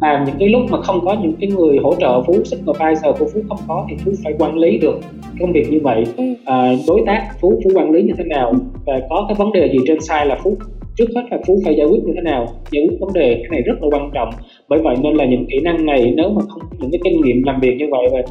làm 0.00 0.24
những 0.24 0.34
cái 0.38 0.48
lúc 0.48 0.62
mà 0.70 0.82
không 0.82 1.00
có 1.04 1.16
những 1.22 1.32
cái 1.40 1.50
người 1.50 1.78
hỗ 1.82 1.94
trợ 1.94 2.22
phú 2.22 2.34
supervisor 2.44 3.18
của 3.18 3.26
phú 3.34 3.40
không 3.48 3.58
có 3.68 3.86
thì 3.90 3.96
phú 4.04 4.10
phải 4.24 4.32
quản 4.38 4.58
lý 4.58 4.78
được 4.78 4.98
công 5.40 5.52
việc 5.52 5.66
như 5.70 5.80
vậy. 5.82 6.04
À, 6.44 6.72
đối 6.88 7.02
tác 7.06 7.28
phú 7.40 7.60
phú 7.64 7.70
quản 7.74 7.90
lý 7.90 8.02
như 8.02 8.12
thế 8.18 8.24
nào 8.24 8.52
và 8.86 9.00
có 9.10 9.24
cái 9.28 9.34
vấn 9.34 9.52
đề 9.52 9.68
gì 9.72 9.78
trên 9.86 10.00
site 10.00 10.24
là 10.24 10.38
phú 10.42 10.56
trước 10.96 11.04
hết 11.16 11.22
là 11.30 11.38
phú 11.46 11.60
phải 11.64 11.74
giải 11.74 11.86
quyết 11.86 12.04
như 12.04 12.12
thế 12.16 12.22
nào? 12.22 12.46
Giải 12.70 12.86
quyết 12.88 12.96
vấn 13.00 13.10
đề 13.14 13.34
cái 13.34 13.48
này 13.50 13.62
rất 13.62 13.74
là 13.82 13.88
quan 13.92 14.10
trọng. 14.14 14.30
Bởi 14.68 14.78
vậy 14.82 14.96
nên 15.02 15.14
là 15.14 15.24
những 15.24 15.46
kỹ 15.46 15.60
năng 15.60 15.86
này 15.86 16.12
nếu 16.16 16.28
mà 16.30 16.42
không 16.48 16.62
có 16.70 16.76
những 16.80 16.90
cái 16.90 17.00
kinh 17.04 17.20
nghiệm 17.20 17.42
làm 17.42 17.60
việc 17.60 17.76
như 17.78 17.86
vậy 17.90 18.22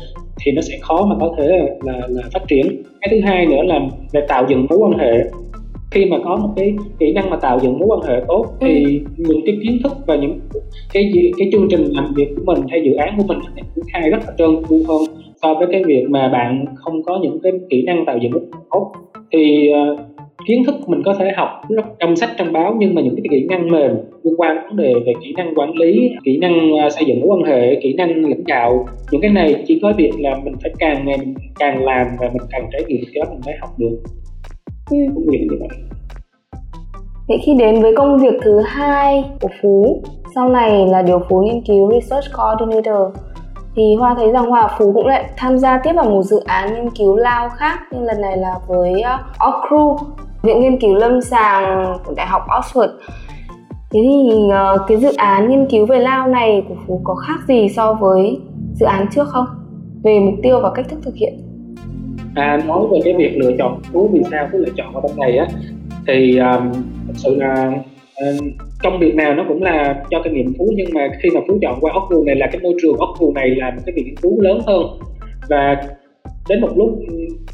thì 0.45 0.51
nó 0.51 0.61
sẽ 0.61 0.77
khó 0.81 1.05
mà 1.05 1.15
có 1.19 1.35
thể 1.37 1.47
là, 1.83 2.01
là 2.09 2.21
phát 2.33 2.41
triển. 2.47 2.83
Cái 3.01 3.07
thứ 3.11 3.19
hai 3.23 3.45
nữa 3.45 3.63
là 3.63 3.79
về 4.13 4.21
tạo 4.27 4.45
dựng 4.49 4.65
mối 4.69 4.79
quan 4.79 4.99
hệ. 4.99 5.23
Khi 5.91 6.05
mà 6.05 6.17
có 6.23 6.35
một 6.35 6.49
cái 6.55 6.73
kỹ 6.99 7.13
năng 7.13 7.29
mà 7.29 7.37
tạo 7.37 7.59
dựng 7.63 7.79
mối 7.79 7.87
quan 7.87 8.01
hệ 8.01 8.21
tốt 8.27 8.45
thì 8.61 8.99
ừ. 9.17 9.23
những 9.27 9.41
cái 9.45 9.57
kiến 9.63 9.79
thức 9.83 9.93
và 10.07 10.15
những 10.15 10.39
cái 10.93 11.11
cái 11.37 11.49
chương 11.51 11.67
trình 11.69 11.83
làm 11.83 12.13
việc 12.15 12.27
của 12.35 12.43
mình 12.45 12.59
hay 12.69 12.81
dự 12.85 12.93
án 12.93 13.17
của 13.17 13.23
mình 13.27 13.37
triển 13.55 13.85
khai 13.93 14.09
rất 14.09 14.17
là 14.27 14.33
trơn 14.37 14.49
tru 14.69 14.77
hơn 14.87 15.01
so 15.41 15.53
với 15.53 15.67
cái 15.71 15.83
việc 15.83 16.05
mà 16.09 16.29
bạn 16.29 16.65
không 16.75 17.03
có 17.03 17.19
những 17.21 17.39
cái 17.43 17.51
kỹ 17.69 17.83
năng 17.85 18.05
tạo 18.05 18.17
dựng 18.21 18.31
tốt. 18.71 18.91
Thì 19.31 19.69
uh, 19.93 19.99
kiến 20.47 20.63
thức 20.65 20.75
mình 20.87 21.01
có 21.05 21.13
thể 21.19 21.31
học 21.35 21.49
rất 21.69 21.85
trong 21.99 22.15
sách 22.15 22.29
trong 22.37 22.53
báo 22.53 22.75
nhưng 22.77 22.95
mà 22.95 23.01
những 23.01 23.15
cái 23.15 23.25
kỹ 23.29 23.47
năng 23.49 23.71
mềm 23.71 23.91
liên 24.23 24.33
quan 24.37 24.57
vấn 24.63 24.75
đề 24.77 24.93
về 25.05 25.13
kỹ 25.21 25.33
năng 25.37 25.55
quản 25.55 25.77
lý 25.77 26.09
kỹ 26.23 26.37
năng 26.37 26.77
à, 26.79 26.89
xây 26.89 27.05
dựng 27.05 27.19
mối 27.19 27.29
quan 27.29 27.43
hệ 27.51 27.79
kỹ 27.83 27.93
năng 27.93 28.25
lãnh 28.25 28.43
đạo 28.47 28.85
những 29.11 29.21
cái 29.21 29.31
này 29.31 29.63
chỉ 29.67 29.79
có 29.81 29.93
việc 29.97 30.11
là 30.19 30.39
mình 30.43 30.53
phải 30.61 30.71
càng 30.79 31.05
ngày 31.05 31.17
mình 31.17 31.33
càng 31.59 31.83
làm 31.83 32.07
và 32.19 32.27
mình 32.27 32.47
càng 32.49 32.69
trải 32.71 32.83
nghiệm 32.87 33.01
cái 33.13 33.25
đó 33.25 33.31
mình 33.31 33.41
mới 33.45 33.55
học 33.61 33.69
được 33.77 33.97
ừ. 34.91 34.97
cũng 35.15 35.25
như 35.29 35.37
vậy 35.49 35.69
Vậy 37.27 37.37
khi 37.45 37.55
đến 37.59 37.81
với 37.81 37.93
công 37.97 38.17
việc 38.17 38.33
thứ 38.43 38.61
hai 38.65 39.23
của 39.41 39.47
Phú, 39.61 40.01
sau 40.35 40.49
này 40.49 40.87
là 40.87 41.01
điều 41.01 41.19
Phú 41.29 41.41
nghiên 41.41 41.63
cứu 41.67 41.91
Research 41.91 42.25
Coordinator 42.37 43.32
thì 43.75 43.95
Hoa 43.99 44.15
thấy 44.15 44.31
rằng 44.31 44.45
Hoa 44.45 44.75
Phú 44.77 44.91
cũng 44.93 45.07
lại 45.07 45.25
tham 45.37 45.57
gia 45.57 45.77
tiếp 45.77 45.93
vào 45.95 46.09
một 46.09 46.23
dự 46.23 46.39
án 46.45 46.73
nghiên 46.73 46.89
cứu 46.89 47.15
lao 47.15 47.49
khác 47.49 47.79
nhưng 47.91 48.03
lần 48.03 48.21
này 48.21 48.37
là 48.37 48.53
với 48.67 49.01
ờ, 49.01 49.13
uh, 49.13 49.53
OCRU 49.53 49.97
Viện 50.43 50.61
Nghiên 50.61 50.79
cứu 50.79 50.95
Lâm 50.95 51.21
sàng 51.21 51.97
của 52.05 52.13
Đại 52.17 52.27
học 52.27 52.41
Oxford 52.47 52.89
Thế 53.91 53.99
thì 54.03 54.39
uh, 54.47 54.81
cái 54.87 54.97
dự 54.97 55.13
án 55.17 55.49
nghiên 55.49 55.67
cứu 55.69 55.85
về 55.85 55.99
lao 55.99 56.27
này 56.27 56.63
của 56.69 56.75
Phú 56.87 57.01
có 57.03 57.15
khác 57.15 57.39
gì 57.47 57.69
so 57.69 57.93
với 57.93 58.39
dự 58.73 58.85
án 58.85 59.05
trước 59.11 59.27
không? 59.27 59.45
Về 60.03 60.19
mục 60.19 60.35
tiêu 60.43 60.59
và 60.59 60.71
cách 60.75 60.85
thức 60.89 60.99
thực 61.03 61.15
hiện 61.15 61.33
À, 62.35 62.59
nói 62.67 62.79
về 62.91 62.99
cái 63.03 63.13
việc 63.17 63.37
lựa 63.37 63.51
chọn 63.57 63.79
Phú 63.93 64.09
vì 64.13 64.21
sao 64.31 64.47
Phú 64.51 64.57
lựa 64.57 64.71
chọn 64.75 64.93
vào 64.93 65.01
bên 65.01 65.17
này 65.17 65.37
á 65.37 65.47
thì 66.07 66.37
um, 66.37 66.71
thật 67.07 67.13
sự 67.15 67.35
là 67.35 67.67
uh, 67.67 67.92
Ờ, 68.23 68.33
công 68.83 68.99
việc 68.99 69.15
nào 69.15 69.35
nó 69.35 69.45
cũng 69.47 69.63
là 69.63 70.03
cho 70.09 70.21
kinh 70.23 70.33
nghiệm 70.33 70.53
Phú 70.57 70.69
nhưng 70.75 70.87
mà 70.93 71.07
khi 71.21 71.29
mà 71.33 71.39
Phú 71.47 71.57
chọn 71.61 71.77
qua 71.81 71.91
ốc 71.93 72.07
vườn 72.09 72.25
này 72.25 72.35
là 72.35 72.47
cái 72.51 72.61
môi 72.63 72.73
trường 72.81 72.97
ốc 72.97 73.09
vườn 73.19 73.33
này 73.33 73.49
là 73.49 73.71
một 73.71 73.81
cái 73.85 73.93
việc 73.95 74.03
nghiên 74.05 74.15
cứu 74.15 74.41
lớn 74.41 74.59
hơn. 74.67 74.83
Và 75.49 75.81
đến 76.49 76.61
một 76.61 76.69
lúc, 76.75 76.99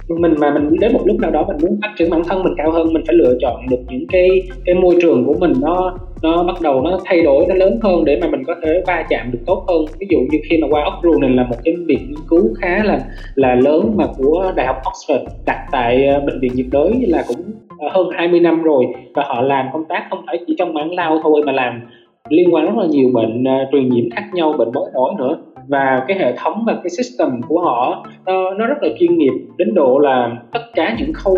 mình 0.08 0.34
mà 0.40 0.52
mình 0.54 0.80
đến 0.80 0.94
một 0.94 1.02
lúc 1.06 1.20
nào 1.20 1.32
đó 1.32 1.46
mình 1.48 1.58
muốn 1.62 1.80
phát 1.82 1.94
triển 1.98 2.10
bản 2.10 2.22
thân 2.28 2.44
mình 2.44 2.54
cao 2.58 2.72
hơn, 2.72 2.94
mình 2.94 3.04
phải 3.08 3.16
lựa 3.16 3.38
chọn 3.42 3.66
được 3.70 3.80
những 3.90 4.06
cái 4.10 4.30
cái 4.66 4.76
môi 4.76 4.96
trường 5.02 5.26
của 5.26 5.36
mình 5.40 5.54
nó 5.62 5.98
nó 6.24 6.44
bắt 6.44 6.62
đầu 6.62 6.82
nó 6.82 7.00
thay 7.06 7.22
đổi, 7.22 7.46
nó 7.50 7.56
lớn 7.56 7.80
hơn 7.84 8.06
để 8.06 8.20
mà 8.22 8.28
mình 8.28 8.44
có 8.48 8.56
thể 8.64 8.82
va 8.88 9.06
chạm 9.10 9.32
được 9.32 9.40
tốt 9.46 9.66
hơn. 9.68 9.86
Ví 10.00 10.08
dụ 10.10 10.18
như 10.32 10.40
khi 10.50 10.58
mà 10.58 10.68
qua 10.70 10.84
Oxford 10.84 11.20
này 11.20 11.30
là 11.30 11.44
một 11.44 11.56
cái 11.64 11.76
việc 11.88 12.00
nghiên 12.08 12.20
cứu 12.30 12.54
khá 12.62 12.84
là 12.84 13.00
là 13.36 13.56
lớn 13.56 13.94
mà 13.96 14.06
của 14.18 14.54
đại 14.56 14.68
học 14.68 14.76
Oxford 14.84 15.26
đặt 15.46 15.66
tại 15.72 16.06
ờ, 16.06 16.20
bệnh 16.20 16.40
viện 16.40 16.52
nhiệt 16.56 16.68
đới 16.72 16.92
là 17.08 17.24
cũng 17.28 17.42
Ờ, 17.80 17.88
hơn 17.92 18.08
20 18.12 18.40
năm 18.40 18.64
rồi 18.64 18.86
và 19.14 19.24
họ 19.28 19.42
làm 19.42 19.66
công 19.74 19.86
tác 19.90 20.08
không 20.10 20.24
phải 20.28 20.40
chỉ 20.48 20.56
trong 20.58 20.74
mảng 20.74 20.94
lao 20.94 21.20
thôi 21.24 21.42
mà 21.46 21.52
làm 21.52 21.82
liên 22.30 22.54
quan 22.54 22.66
rất 22.66 22.72
là 22.78 22.86
nhiều 22.90 23.10
bệnh 23.14 23.44
uh, 23.44 23.70
truyền 23.72 23.90
nhiễm 23.90 24.10
khác 24.16 24.24
nhau 24.34 24.54
bệnh 24.58 24.72
mới 24.72 24.92
nổi 24.94 25.14
nữa. 25.18 25.38
Và 25.68 26.04
cái 26.08 26.18
hệ 26.20 26.34
thống 26.38 26.64
và 26.68 26.74
cái 26.74 26.90
system 26.90 27.30
của 27.48 27.60
họ 27.62 28.06
nó, 28.26 28.54
nó 28.54 28.66
rất 28.66 28.78
là 28.82 28.90
chuyên 29.00 29.18
nghiệp 29.18 29.34
đến 29.58 29.74
độ 29.74 30.00
là 30.00 30.38
tất 30.52 30.62
cả 30.74 30.96
những 31.00 31.14
khâu 31.14 31.36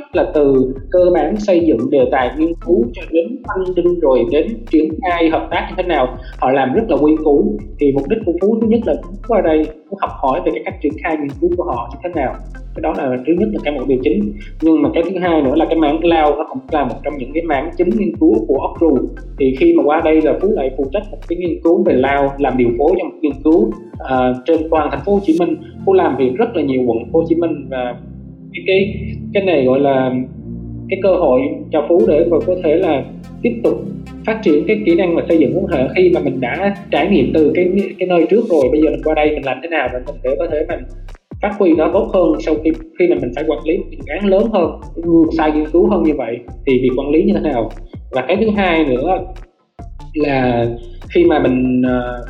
rất 0.00 0.16
là 0.16 0.30
từ 0.34 0.74
cơ 0.90 1.00
bản 1.14 1.36
xây 1.36 1.60
dựng 1.66 1.90
đề 1.90 2.08
tài 2.12 2.30
nghiên 2.38 2.52
cứu 2.66 2.84
cho 2.92 3.02
đến 3.10 3.42
funding 3.42 4.00
rồi 4.00 4.24
đến 4.30 4.46
triển 4.70 4.88
khai 5.02 5.30
hợp 5.30 5.48
tác 5.50 5.66
như 5.68 5.74
thế 5.76 5.82
nào. 5.82 6.18
Họ 6.38 6.50
làm 6.50 6.74
rất 6.74 6.82
là 6.88 6.96
quy 6.96 7.12
củ. 7.24 7.58
Thì 7.80 7.92
mục 7.92 8.08
đích 8.08 8.18
của 8.26 8.32
phú 8.40 8.58
thứ 8.60 8.66
nhất 8.66 8.80
là 8.86 8.94
phú 9.02 9.10
qua 9.28 9.40
đây 9.40 9.66
phú 9.90 9.96
học 10.00 10.10
hỏi 10.22 10.40
về 10.44 10.52
cái 10.54 10.62
cách 10.64 10.74
triển 10.82 10.92
khai 11.02 11.16
nghiên 11.16 11.28
cứu 11.40 11.50
của 11.56 11.64
họ 11.64 11.90
như 11.92 11.98
thế 12.04 12.20
nào. 12.20 12.34
Cái 12.74 12.82
đó 12.82 12.94
là 12.96 13.16
thứ 13.26 13.32
nhất 13.38 13.48
là 13.52 13.60
cái 13.64 13.74
một 13.74 13.84
điều 13.86 13.98
chính. 14.02 14.32
Nhưng 14.62 14.82
mà 14.82 14.88
cái 14.94 15.02
thứ 15.02 15.18
hai 15.20 15.42
nữa 15.42 15.54
là 15.54 15.64
cái 15.64 15.76
mảng 15.76 16.04
lao 16.04 16.36
nó 16.36 16.46
cũng 16.48 16.62
là 16.70 16.84
một 16.84 16.96
trong 17.04 17.14
những 17.18 17.30
cái 17.34 17.42
mảng 17.42 17.70
chính 17.78 17.90
nghiên 17.98 18.16
cứu 18.20 18.34
của 18.48 18.58
Ocru 18.58 18.98
thì 19.38 19.56
khi 19.58 19.74
mà 19.76 19.82
qua 19.86 20.00
đây 20.04 20.22
là 20.22 20.38
phú 20.42 20.48
lại 20.50 20.70
phụ 20.76 20.84
trách 20.92 21.02
một 21.10 21.18
cái 21.28 21.38
nghiên 21.38 21.60
cứu 21.64 21.82
về 21.82 21.92
lao 21.92 22.32
làm 22.38 22.56
điều 22.56 22.68
phối 22.78 22.92
trong 22.98 23.20
nghiên 23.20 23.32
cứu 23.44 23.58
uh, 23.62 24.36
trên 24.46 24.60
toàn 24.70 24.88
thành 24.90 25.00
phố 25.04 25.12
Hồ 25.14 25.20
Chí 25.24 25.36
Minh. 25.40 25.56
Phú 25.86 25.92
làm 25.92 26.16
việc 26.16 26.32
rất 26.36 26.56
là 26.56 26.62
nhiều 26.62 26.82
quận 26.86 26.98
Hồ 27.12 27.24
Chí 27.28 27.34
Minh 27.34 27.66
và 27.70 27.94
cái 28.54 28.64
cái 28.66 28.96
cái 29.34 29.44
này 29.44 29.64
gọi 29.64 29.80
là 29.80 30.14
cái 30.88 31.00
cơ 31.02 31.14
hội 31.14 31.40
cho 31.72 31.86
phú 31.88 32.00
để 32.08 32.26
mà 32.30 32.36
có 32.46 32.54
thể 32.64 32.76
là 32.76 33.04
tiếp 33.42 33.52
tục 33.64 33.74
phát 34.26 34.40
triển 34.44 34.64
cái 34.66 34.80
kỹ 34.86 34.94
năng 34.94 35.14
mà 35.14 35.22
xây 35.28 35.38
dựng 35.38 35.54
mối 35.54 35.64
hệ 35.72 35.88
khi 35.96 36.10
mà 36.14 36.20
mình 36.20 36.40
đã 36.40 36.76
trải 36.90 37.08
nghiệm 37.08 37.30
từ 37.34 37.52
cái 37.54 37.70
cái 37.98 38.08
nơi 38.08 38.26
trước 38.30 38.44
rồi. 38.48 38.64
Bây 38.72 38.80
giờ 38.82 38.90
mình 38.90 39.00
qua 39.04 39.14
đây 39.14 39.30
mình 39.30 39.44
làm 39.44 39.58
thế 39.62 39.68
nào 39.68 39.88
để 39.92 39.98
mình 40.06 40.16
để 40.22 40.36
có 40.38 40.46
thể 40.50 40.66
mình 40.68 40.80
phát 41.42 41.52
huy 41.58 41.74
nó 41.74 41.90
tốt 41.92 42.10
hơn 42.14 42.32
sau 42.40 42.54
khi 42.64 42.70
khi 42.98 43.08
mà 43.08 43.16
mình 43.20 43.30
phải 43.36 43.44
quản 43.48 43.58
lý 43.64 43.78
dự 43.90 43.98
án 44.06 44.26
lớn 44.26 44.42
hơn 44.52 44.80
sai 45.38 45.52
nghiên 45.52 45.70
cứu 45.72 45.90
hơn 45.90 46.02
như 46.02 46.12
vậy 46.16 46.38
thì 46.66 46.78
việc 46.82 46.90
quản 46.96 47.10
lý 47.10 47.22
như 47.22 47.32
thế 47.34 47.40
nào? 47.40 47.70
Và 48.12 48.24
cái 48.28 48.36
thứ 48.36 48.50
hai 48.56 48.84
nữa 48.84 49.18
là 50.14 50.66
khi 51.14 51.24
mà 51.24 51.38
mình 51.38 51.82
uh, 51.82 52.28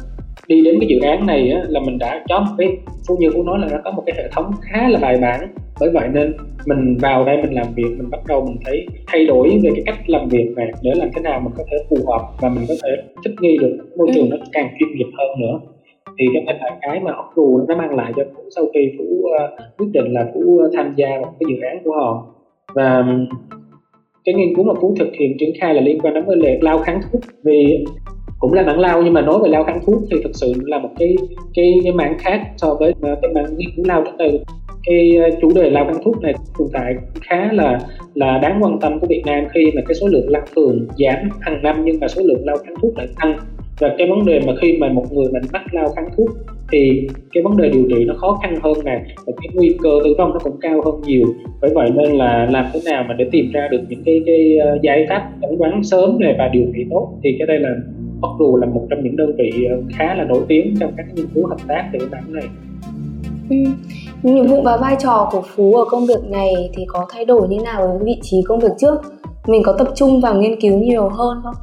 đi 0.49 0.65
đến 0.65 0.75
cái 0.81 0.89
dự 0.89 0.99
án 1.01 1.27
này 1.27 1.51
á, 1.51 1.61
là 1.69 1.81
mình 1.81 1.99
đã 1.99 2.25
có 2.29 2.41
một 2.41 2.55
cái 2.59 2.69
phú 3.09 3.17
như 3.21 3.31
cũng 3.31 3.47
nói 3.47 3.59
là 3.59 3.69
nó 3.71 3.79
có 3.85 3.91
một 3.91 4.03
cái 4.07 4.15
hệ 4.19 4.29
thống 4.33 4.51
khá 4.63 4.89
là 4.89 4.99
bài 4.99 5.19
bản 5.23 5.41
bởi 5.81 5.91
vậy 5.91 6.09
nên 6.13 6.33
mình 6.67 6.97
vào 7.01 7.25
đây 7.25 7.37
mình 7.43 7.55
làm 7.55 7.67
việc 7.75 7.91
mình 7.99 8.11
bắt 8.11 8.21
đầu 8.29 8.45
mình 8.47 8.57
thấy 8.65 8.87
thay 9.07 9.27
đổi 9.27 9.61
về 9.63 9.71
cái 9.75 9.83
cách 9.87 9.99
làm 10.07 10.29
việc 10.29 10.53
này 10.57 10.73
để 10.83 10.91
làm 10.95 11.09
thế 11.15 11.23
nào 11.23 11.41
mình 11.41 11.53
có 11.57 11.65
thể 11.71 11.77
phù 11.91 11.97
hợp 12.07 12.29
và 12.41 12.49
mình 12.49 12.65
có 12.69 12.75
thể 12.83 12.91
thích 13.25 13.35
nghi 13.41 13.57
được 13.61 13.79
môi 13.97 14.09
trường 14.15 14.31
nó 14.31 14.37
càng 14.53 14.69
chuyên 14.79 14.89
nghiệp 14.95 15.11
hơn 15.19 15.41
nữa. 15.41 15.61
Thì 16.19 16.27
cái 16.35 16.43
này 16.45 16.57
là 16.61 16.79
cái 16.81 17.01
mà 17.01 17.13
Ocru 17.13 17.65
nó 17.69 17.77
mang 17.77 17.95
lại 17.95 18.13
cho 18.17 18.23
Phú 18.35 18.43
sau 18.57 18.65
khi 18.75 18.81
Phú 18.99 19.05
uh, 19.05 19.79
quyết 19.79 19.87
định 19.93 20.13
là 20.13 20.27
Phú 20.35 20.61
tham 20.77 20.93
gia 20.97 21.09
vào 21.09 21.35
cái 21.41 21.47
dự 21.49 21.61
án 21.61 21.79
của 21.85 21.93
họ. 21.93 22.27
Và 22.75 23.05
cái 24.25 24.35
nghiên 24.35 24.57
cứu 24.57 24.65
mà 24.65 24.75
Phú 24.81 24.95
thực 24.99 25.09
hiện 25.19 25.37
triển 25.39 25.51
khai 25.61 25.75
là 25.75 25.81
liên 25.81 25.99
quan 26.01 26.15
đến 26.15 26.25
vấn 26.25 26.43
đề 26.43 26.59
lao 26.63 26.79
kháng 26.79 27.01
thuốc. 27.03 27.21
Vì 27.45 27.85
cũng 28.39 28.53
là 28.53 28.63
mảng 28.63 28.81
lao 28.81 29.03
nhưng 29.03 29.13
mà 29.13 29.21
nói 29.21 29.39
về 29.43 29.49
lao 29.49 29.65
kháng 29.65 29.81
thuốc 29.87 30.03
thì 30.11 30.17
thực 30.25 30.35
sự 30.35 30.53
là 30.65 30.79
một 30.79 30.91
cái 30.99 31.17
cái 31.55 31.81
cái 31.85 31.93
mảng 31.93 32.19
khác 32.19 32.41
so 32.57 32.75
với 32.75 32.93
cái 33.03 33.33
mảng 33.35 33.57
nghiên 33.57 33.69
cứu 33.77 33.85
lao 33.89 34.05
trước 34.05 34.17
đây 34.19 34.41
cái 34.87 35.17
ờ, 35.17 35.31
chủ 35.41 35.53
đề 35.55 35.71
lao 35.71 35.85
kháng 35.85 36.03
thuốc 36.05 36.23
này 36.23 36.35
tồn 36.59 36.69
tại 36.73 36.95
khá 37.21 37.53
là 37.53 37.79
là 38.15 38.39
đáng 38.39 38.59
quan 38.63 38.79
tâm 38.81 39.01
của 39.01 39.07
Việt 39.07 39.23
Nam 39.27 39.45
khi 39.55 39.65
mà 39.75 39.83
cái 39.89 39.95
số 39.95 40.07
lượng 40.07 40.29
lao 40.29 40.43
phường 40.55 40.87
giảm 40.99 41.29
hàng 41.41 41.63
năm 41.63 41.77
nhưng 41.85 42.01
mà 42.01 42.09
số 42.09 42.23
lượng 42.25 42.43
lao 42.45 42.57
kháng 42.57 42.75
thuốc 42.83 42.97
lại 42.97 43.07
tăng. 43.23 43.39
Và 43.81 43.95
cái 43.99 44.09
vấn 44.11 44.25
đề 44.25 44.41
mà 44.47 44.53
khi 44.61 44.77
mà 44.79 44.89
một 44.89 45.05
người 45.13 45.33
mình 45.33 45.43
mắc 45.53 45.63
lao 45.73 45.89
kháng 45.97 46.09
thuốc 46.17 46.29
thì 46.73 47.09
cái 47.33 47.43
vấn 47.43 47.57
đề 47.57 47.71
điều 47.71 47.85
trị 47.89 48.05
nó 48.05 48.15
khó 48.15 48.39
khăn 48.43 48.59
hơn 48.63 48.73
nè, 48.85 49.03
và 49.27 49.33
cái 49.43 49.49
nguy 49.55 49.77
cơ 49.83 49.91
tử 50.05 50.15
vong 50.19 50.31
nó 50.33 50.39
cũng 50.39 50.57
cao 50.61 50.81
hơn 50.85 51.01
nhiều. 51.07 51.27
Bởi 51.61 51.71
vậy 51.75 51.91
nên 51.95 52.13
là 52.13 52.49
làm 52.51 52.67
thế 52.73 52.81
nào 52.85 53.05
mà 53.09 53.15
để 53.15 53.27
tìm 53.33 53.51
ra 53.53 53.69
được 53.71 53.81
những 53.89 54.03
cái 54.05 54.23
cái 54.27 54.59
ờ, 54.59 54.79
giải 54.83 55.07
pháp 55.09 55.31
chẩn 55.43 55.59
đoán 55.59 55.83
sớm 55.83 56.19
này 56.21 56.35
và 56.39 56.49
điều 56.53 56.65
trị 56.77 56.85
tốt 56.91 57.13
thì 57.25 57.35
cái 57.39 57.47
đây 57.47 57.59
là 57.59 57.71
mặc 58.21 58.31
dù 58.39 58.57
là 58.57 58.67
một 58.67 58.87
trong 58.91 59.05
những 59.05 59.17
đơn 59.17 59.33
vị 59.39 59.51
ờ, 59.71 59.77
khá 59.91 60.15
là 60.15 60.25
nổi 60.25 60.43
tiếng 60.49 60.75
trong 60.81 60.93
các 60.97 61.07
nghiên 61.15 61.27
cứu 61.35 61.47
hợp 61.47 61.59
tác 61.69 61.91
về 61.93 61.99
cái 62.11 62.23
này. 62.29 62.45
Ừ. 63.51 63.57
Nhiệm 64.23 64.47
vụ 64.47 64.63
và 64.63 64.77
vai 64.77 64.97
trò 64.99 65.29
của 65.33 65.43
Phú 65.55 65.75
ở 65.75 65.85
công 65.85 66.07
việc 66.07 66.25
này 66.31 66.71
thì 66.77 66.85
có 66.89 67.07
thay 67.11 67.25
đổi 67.25 67.49
như 67.49 67.59
nào 67.65 67.89
với 67.89 68.07
vị 68.07 68.21
trí 68.23 68.37
công 68.49 68.61
việc 68.61 68.73
trước? 68.79 68.95
Mình 69.47 69.63
có 69.65 69.75
tập 69.79 69.89
trung 69.95 70.21
vào 70.21 70.35
nghiên 70.35 70.61
cứu 70.61 70.79
nhiều 70.79 71.09
hơn 71.09 71.41
không? 71.43 71.55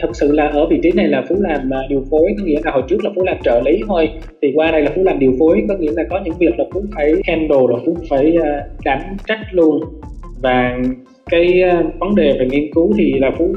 thật 0.00 0.08
sự 0.12 0.32
là 0.32 0.48
ở 0.48 0.66
vị 0.70 0.80
trí 0.82 0.92
này 0.92 1.08
là 1.08 1.24
phú 1.28 1.36
làm 1.38 1.70
à, 1.70 1.80
điều 1.88 2.04
phối, 2.10 2.34
có 2.38 2.44
nghĩa 2.44 2.60
là 2.64 2.70
hồi 2.70 2.82
trước 2.88 3.04
là 3.04 3.10
phú 3.16 3.22
làm 3.24 3.36
trợ 3.42 3.60
lý 3.60 3.80
thôi 3.86 4.10
thì 4.42 4.48
qua 4.54 4.70
đây 4.70 4.82
là 4.82 4.90
phú 4.94 5.02
làm 5.04 5.18
điều 5.18 5.32
phối, 5.38 5.62
có 5.68 5.74
nghĩa 5.78 5.92
là 5.96 6.02
có 6.10 6.20
những 6.24 6.34
việc 6.38 6.58
là 6.58 6.64
phú 6.72 6.82
phải 6.94 7.12
handle, 7.26 7.66
là 7.68 7.76
phú 7.86 7.96
phải 8.10 8.34
à, 8.44 8.64
đảm 8.84 9.00
trách 9.26 9.40
luôn 9.50 9.80
và 10.42 10.78
cái 11.30 11.62
à, 11.62 11.82
vấn 11.98 12.14
đề 12.14 12.36
về 12.38 12.48
nghiên 12.50 12.72
cứu 12.74 12.92
thì 12.98 13.12
là 13.18 13.30
phú 13.38 13.54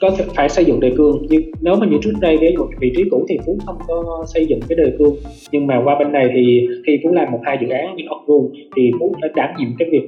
có 0.00 0.10
thể 0.18 0.24
phải 0.36 0.48
xây 0.48 0.64
dựng 0.64 0.80
đề 0.80 0.92
cương. 0.96 1.26
Nhưng 1.28 1.42
nếu 1.60 1.76
mà 1.76 1.86
như 1.86 1.98
trước 2.02 2.12
đây 2.20 2.38
cái 2.40 2.56
một 2.56 2.68
vị 2.80 2.92
trí 2.96 3.04
cũ 3.10 3.26
thì 3.28 3.38
phú 3.46 3.58
không 3.66 3.76
có 3.88 4.24
xây 4.34 4.46
dựng 4.46 4.60
cái 4.68 4.76
đề 4.76 4.92
cương. 4.98 5.14
Nhưng 5.52 5.66
mà 5.66 5.80
qua 5.84 5.98
bên 5.98 6.12
này 6.12 6.30
thì 6.34 6.66
khi 6.86 7.00
phú 7.02 7.12
làm 7.12 7.32
một 7.32 7.40
hai 7.42 7.58
dự 7.60 7.68
án 7.68 7.96
như 7.96 8.04
Ocru 8.08 8.50
thì 8.76 8.90
phú 9.00 9.14
phải 9.20 9.30
đảm 9.36 9.50
nhiệm 9.58 9.68
cái 9.78 9.88
việc 9.92 10.02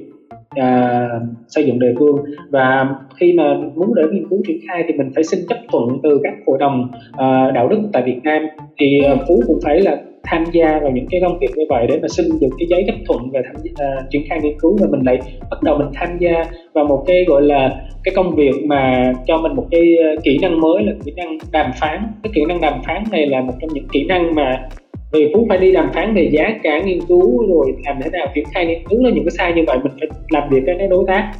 à, 0.49 1.07
xây 1.47 1.63
dựng 1.63 1.79
đề 1.79 1.93
cương. 1.99 2.15
Và 2.49 2.95
khi 3.17 3.33
mà 3.33 3.57
muốn 3.75 3.95
để 3.95 4.03
nghiên 4.11 4.27
cứu 4.29 4.41
triển 4.47 4.57
khai 4.67 4.83
thì 4.87 4.93
mình 4.93 5.11
phải 5.15 5.23
xin 5.23 5.39
chấp 5.49 5.57
thuận 5.71 5.83
từ 6.03 6.19
các 6.23 6.33
hội 6.47 6.57
đồng 6.59 6.91
à, 7.11 7.51
đạo 7.55 7.67
đức 7.67 7.79
tại 7.93 8.03
Việt 8.05 8.19
Nam. 8.23 8.45
Thì 8.79 8.99
à, 9.05 9.15
Phú 9.27 9.41
cũng 9.47 9.59
phải 9.63 9.81
là 9.81 10.01
tham 10.23 10.43
gia 10.51 10.79
vào 10.79 10.91
những 10.91 11.05
cái 11.11 11.21
công 11.21 11.39
việc 11.39 11.49
như 11.55 11.63
vậy 11.69 11.85
để 11.89 11.99
mà 12.01 12.07
xin 12.07 12.25
được 12.41 12.49
cái 12.59 12.67
giấy 12.69 12.83
chấp 12.87 12.95
thuận 13.07 13.31
về 13.33 13.41
tham 13.45 13.55
gia, 13.63 13.85
triển 14.09 14.21
khai 14.29 14.39
nghiên 14.43 14.59
cứu. 14.59 14.77
Và 14.81 14.87
mình 14.91 15.01
lại 15.05 15.19
bắt 15.51 15.63
đầu 15.63 15.77
mình 15.77 15.87
tham 15.93 16.17
gia 16.19 16.45
vào 16.73 16.85
một 16.85 17.03
cái 17.07 17.25
gọi 17.27 17.41
là 17.41 17.81
cái 18.03 18.13
công 18.15 18.35
việc 18.35 18.53
mà 18.65 19.13
cho 19.27 19.37
mình 19.37 19.55
một 19.55 19.67
cái 19.71 19.81
ờ, 19.97 20.15
kỹ 20.23 20.37
năng 20.41 20.61
mới 20.61 20.83
là 20.83 20.91
kỹ 21.05 21.11
năng 21.15 21.37
đàm 21.51 21.71
phán. 21.79 21.99
Cái 22.23 22.31
kỹ 22.35 22.41
năng 22.47 22.61
đàm 22.61 22.73
phán 22.87 23.03
này 23.11 23.25
là 23.25 23.41
một 23.41 23.53
trong 23.61 23.69
những 23.73 23.87
kỹ 23.91 24.05
năng 24.07 24.35
mà 24.35 24.67
vì 25.13 25.31
phú 25.33 25.45
phải 25.49 25.57
đi 25.57 25.71
đàm 25.71 25.89
phán 25.93 26.13
về 26.13 26.29
giá 26.31 26.59
cả 26.63 26.79
nghiên 26.79 26.99
cứu 27.07 27.47
rồi 27.47 27.73
làm 27.85 27.95
thế 28.03 28.09
nào 28.09 28.27
triển 28.35 28.45
khai 28.53 28.65
nghiên 28.65 28.79
cứu. 28.89 29.03
Là 29.03 29.09
những 29.09 29.23
cái 29.23 29.31
sai 29.37 29.53
như 29.53 29.63
vậy 29.67 29.77
mình 29.83 29.91
phải 29.99 30.09
làm 30.29 30.49
việc 30.49 30.61
với 30.65 30.75
cái 30.77 30.87
đối 30.87 31.03
tác 31.07 31.31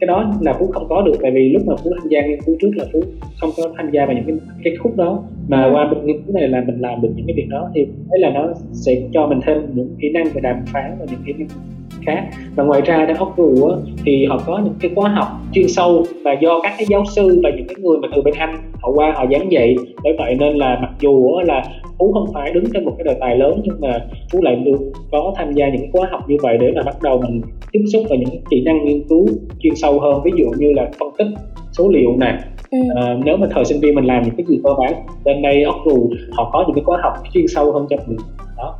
cái 0.00 0.06
đó 0.06 0.32
là 0.40 0.52
phú 0.52 0.70
không 0.72 0.86
có 0.88 1.02
được 1.02 1.12
tại 1.22 1.30
vì 1.30 1.48
lúc 1.48 1.62
mà 1.66 1.76
phú 1.76 1.90
tham 1.98 2.08
gia 2.08 2.26
nghiên 2.26 2.40
cứu 2.46 2.56
trước 2.60 2.70
là 2.74 2.84
phú 2.92 3.00
không 3.40 3.50
có 3.56 3.62
tham 3.76 3.90
gia 3.90 4.06
vào 4.06 4.14
những 4.14 4.24
cái, 4.26 4.36
cái 4.64 4.76
khúc 4.76 4.96
đó 4.96 5.22
mà 5.48 5.64
ừ. 5.64 5.70
qua 5.74 5.84
bên 5.84 6.06
nghiên 6.06 6.22
cứu 6.22 6.34
này 6.34 6.48
là 6.48 6.62
mình 6.66 6.80
làm 6.80 7.00
được 7.02 7.08
những 7.16 7.26
cái 7.26 7.34
việc 7.36 7.46
đó 7.50 7.70
thì 7.74 7.86
thấy 8.10 8.18
là 8.18 8.30
nó 8.30 8.48
sẽ 8.72 9.02
cho 9.12 9.26
mình 9.26 9.40
thêm 9.46 9.58
những 9.74 9.96
kỹ 10.00 10.08
năng 10.14 10.24
về 10.34 10.40
đàm 10.40 10.56
phán 10.66 10.96
và 10.98 11.06
những 11.10 11.20
kỹ 11.26 11.32
năng 11.38 11.48
khác 12.06 12.28
và 12.56 12.64
ngoài 12.64 12.80
ra 12.80 13.06
đang 13.06 13.16
Ocru 13.16 13.70
thì 14.04 14.24
họ 14.24 14.40
có 14.46 14.60
những 14.64 14.74
cái 14.80 14.90
khóa 14.94 15.10
học 15.10 15.28
chuyên 15.52 15.68
sâu 15.68 16.04
và 16.24 16.32
do 16.40 16.60
các 16.62 16.72
cái 16.78 16.86
giáo 16.90 17.04
sư 17.16 17.40
và 17.42 17.50
những 17.56 17.66
cái 17.68 17.76
người 17.82 17.98
mà 17.98 18.08
từ 18.16 18.22
bên 18.22 18.34
Anh 18.34 18.56
họ 18.82 18.92
qua 18.94 19.12
họ 19.16 19.26
giảng 19.30 19.52
dạy 19.52 19.76
bởi 20.04 20.12
vậy 20.18 20.36
nên 20.38 20.56
là 20.56 20.78
mặc 20.82 20.90
dù 21.00 21.40
là 21.44 21.64
phú 21.98 22.12
không 22.12 22.26
phải 22.34 22.52
đứng 22.52 22.64
trên 22.74 22.84
một 22.84 22.92
cái 22.98 23.04
đề 23.04 23.20
tài 23.20 23.36
lớn 23.36 23.60
nhưng 23.64 23.80
mà 23.80 24.06
phú 24.32 24.38
lại 24.42 24.56
được 24.56 24.92
có 25.10 25.32
tham 25.36 25.52
gia 25.52 25.68
những 25.68 25.92
khóa 25.92 26.08
học 26.10 26.20
như 26.28 26.36
vậy 26.42 26.58
để 26.60 26.66
là 26.74 26.82
bắt 26.82 27.02
đầu 27.02 27.22
mình 27.28 27.40
tiếp 27.72 27.84
xúc 27.92 28.02
vào 28.10 28.18
những 28.18 28.42
kỹ 28.50 28.62
năng 28.64 28.84
nghiên 28.84 29.02
cứu 29.08 29.26
chuyên 29.60 29.74
sâu 29.76 30.00
hơn. 30.00 30.20
Ví 30.24 30.30
dụ 30.38 30.44
như 30.58 30.72
là 30.72 30.90
phân 30.98 31.08
tích 31.18 31.26
số 31.72 31.88
liệu 31.88 32.16
nè 32.20 32.38
Ừ. 32.70 32.78
À, 32.94 33.16
nếu 33.24 33.36
mà 33.36 33.46
thời 33.50 33.64
sinh 33.64 33.80
viên 33.80 33.94
mình 33.94 34.04
làm 34.04 34.22
những 34.22 34.34
cái 34.36 34.46
gì 34.48 34.60
cơ 34.64 34.70
bản 34.78 34.92
bên 35.24 35.42
đây 35.42 35.62
Ocru 35.62 36.10
họ 36.32 36.50
có 36.52 36.64
những 36.66 36.74
cái 36.74 36.84
khóa 36.84 36.98
học 37.02 37.12
chuyên 37.32 37.44
sâu 37.48 37.72
hơn 37.72 37.86
cho 37.90 37.96
mình. 38.06 38.18
Đó. 38.56 38.78